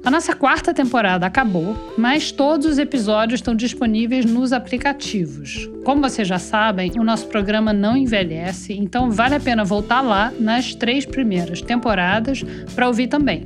A 0.05 0.11
nossa 0.11 0.35
quarta 0.35 0.73
temporada 0.73 1.25
acabou, 1.25 1.77
mas 1.97 2.29
todos 2.29 2.65
os 2.65 2.77
episódios 2.77 3.39
estão 3.39 3.55
disponíveis 3.55 4.25
nos 4.25 4.51
aplicativos. 4.51 5.69
Como 5.85 6.01
vocês 6.01 6.27
já 6.27 6.37
sabem, 6.37 6.91
o 6.99 7.05
nosso 7.05 7.27
programa 7.27 7.71
não 7.71 7.95
envelhece, 7.95 8.73
então 8.73 9.09
vale 9.09 9.35
a 9.35 9.39
pena 9.39 9.63
voltar 9.63 10.01
lá 10.01 10.29
nas 10.37 10.75
três 10.75 11.05
primeiras 11.05 11.61
temporadas 11.61 12.43
para 12.75 12.87
ouvir 12.87 13.07
também. 13.07 13.45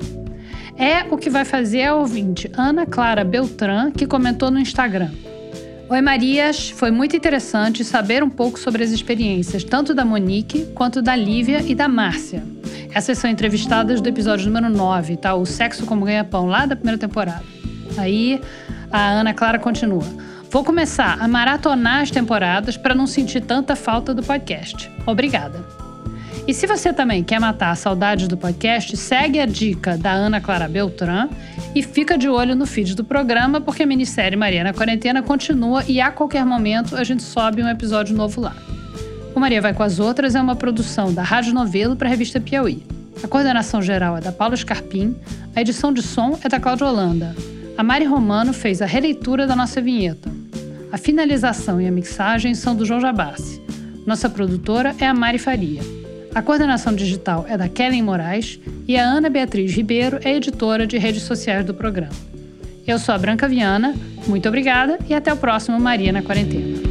É 0.75 1.03
o 1.13 1.17
que 1.17 1.29
vai 1.29 1.45
fazer 1.45 1.83
a 1.83 1.95
ouvinte 1.95 2.49
Ana 2.57 2.87
Clara 2.87 3.23
Beltran, 3.23 3.91
que 3.91 4.07
comentou 4.07 4.49
no 4.49 4.59
Instagram. 4.59 5.11
Oi, 5.89 6.01
Marias! 6.01 6.69
Foi 6.69 6.91
muito 6.91 7.15
interessante 7.15 7.85
saber 7.85 8.21
um 8.21 8.29
pouco 8.29 8.59
sobre 8.59 8.83
as 8.83 8.91
experiências 8.91 9.63
tanto 9.63 9.93
da 9.93 10.03
Monique 10.03 10.65
quanto 10.75 11.01
da 11.01 11.15
Lívia 11.15 11.63
e 11.65 11.73
da 11.73 11.87
Márcia. 11.87 12.43
Essas 12.93 13.17
são 13.17 13.29
entrevistadas 13.29 14.01
do 14.01 14.09
episódio 14.09 14.47
número 14.47 14.69
9, 14.69 15.15
tá? 15.15 15.33
O 15.33 15.45
Sexo 15.45 15.85
como 15.85 16.03
Ganha-Pão, 16.03 16.45
lá 16.45 16.65
da 16.65 16.75
primeira 16.75 16.97
temporada. 16.97 17.43
Aí 17.97 18.41
a 18.91 19.11
Ana 19.11 19.33
Clara 19.33 19.57
continua. 19.59 20.03
Vou 20.51 20.61
começar 20.61 21.21
a 21.21 21.27
maratonar 21.27 22.01
as 22.01 22.11
temporadas 22.11 22.75
para 22.75 22.93
não 22.93 23.07
sentir 23.07 23.39
tanta 23.39 23.73
falta 23.73 24.13
do 24.13 24.21
podcast. 24.21 24.91
Obrigada! 25.05 25.63
E 26.45 26.53
se 26.53 26.67
você 26.67 26.91
também 26.91 27.23
quer 27.23 27.39
matar 27.39 27.71
a 27.71 27.75
saudade 27.75 28.27
do 28.27 28.35
podcast, 28.35 28.95
segue 28.97 29.39
a 29.39 29.45
dica 29.45 29.97
da 29.97 30.11
Ana 30.11 30.41
Clara 30.41 30.67
Beltrán 30.67 31.29
e 31.77 31.83
fica 31.83 32.17
de 32.17 32.27
olho 32.27 32.55
no 32.55 32.65
feed 32.65 32.95
do 32.95 33.03
programa, 33.03 33.61
porque 33.61 33.83
a 33.83 33.85
minissérie 33.85 34.35
Maria 34.35 34.63
na 34.63 34.73
Quarentena 34.73 35.21
continua 35.21 35.83
e 35.87 36.01
a 36.01 36.09
qualquer 36.09 36.43
momento 36.43 36.95
a 36.95 37.03
gente 37.03 37.21
sobe 37.21 37.61
um 37.61 37.69
episódio 37.69 38.15
novo 38.15 38.41
lá. 38.41 38.55
O 39.35 39.39
Maria 39.39 39.61
Vai 39.61 39.75
com 39.75 39.83
as 39.83 39.99
Outras 39.99 40.33
é 40.33 40.41
uma 40.41 40.55
produção 40.55 41.13
da 41.13 41.21
Rádio 41.21 41.53
Novelo 41.53 41.95
para 41.95 42.07
a 42.07 42.09
revista 42.09 42.41
Piauí. 42.41 42.83
A 43.23 43.27
coordenação 43.27 43.79
geral 43.79 44.17
é 44.17 44.21
da 44.21 44.31
Paula 44.31 44.57
Scarpim, 44.57 45.15
a 45.55 45.61
edição 45.61 45.93
de 45.93 46.01
som 46.01 46.39
é 46.43 46.49
da 46.49 46.59
Cláudia 46.59 46.87
Holanda. 46.87 47.35
A 47.77 47.83
Mari 47.83 48.05
Romano 48.05 48.53
fez 48.53 48.81
a 48.81 48.87
releitura 48.87 49.45
da 49.45 49.55
nossa 49.55 49.79
vinheta. 49.79 50.31
A 50.91 50.97
finalização 50.97 51.79
e 51.79 51.85
a 51.85 51.91
mixagem 51.91 52.55
são 52.55 52.75
do 52.75 52.87
João 52.87 52.99
Jabassi. 52.99 53.61
Nossa 54.03 54.27
produtora 54.27 54.95
é 54.99 55.05
a 55.05 55.13
Mari 55.13 55.37
Faria. 55.37 55.81
A 56.33 56.41
coordenação 56.41 56.93
digital 56.93 57.45
é 57.49 57.57
da 57.57 57.67
Kellen 57.67 58.03
Moraes 58.03 58.59
e 58.87 58.97
a 58.97 59.03
Ana 59.03 59.29
Beatriz 59.29 59.73
Ribeiro 59.73 60.19
é 60.23 60.35
editora 60.35 60.85
de 60.85 60.97
redes 60.97 61.23
sociais 61.23 61.65
do 61.65 61.73
programa. 61.73 62.13
Eu 62.85 62.99
sou 62.99 63.13
a 63.13 63.17
Branca 63.17 63.47
Viana, 63.47 63.95
muito 64.27 64.47
obrigada 64.47 64.97
e 65.09 65.13
até 65.13 65.33
o 65.33 65.37
próximo 65.37 65.79
Maria 65.79 66.11
na 66.11 66.21
Quarentena. 66.21 66.86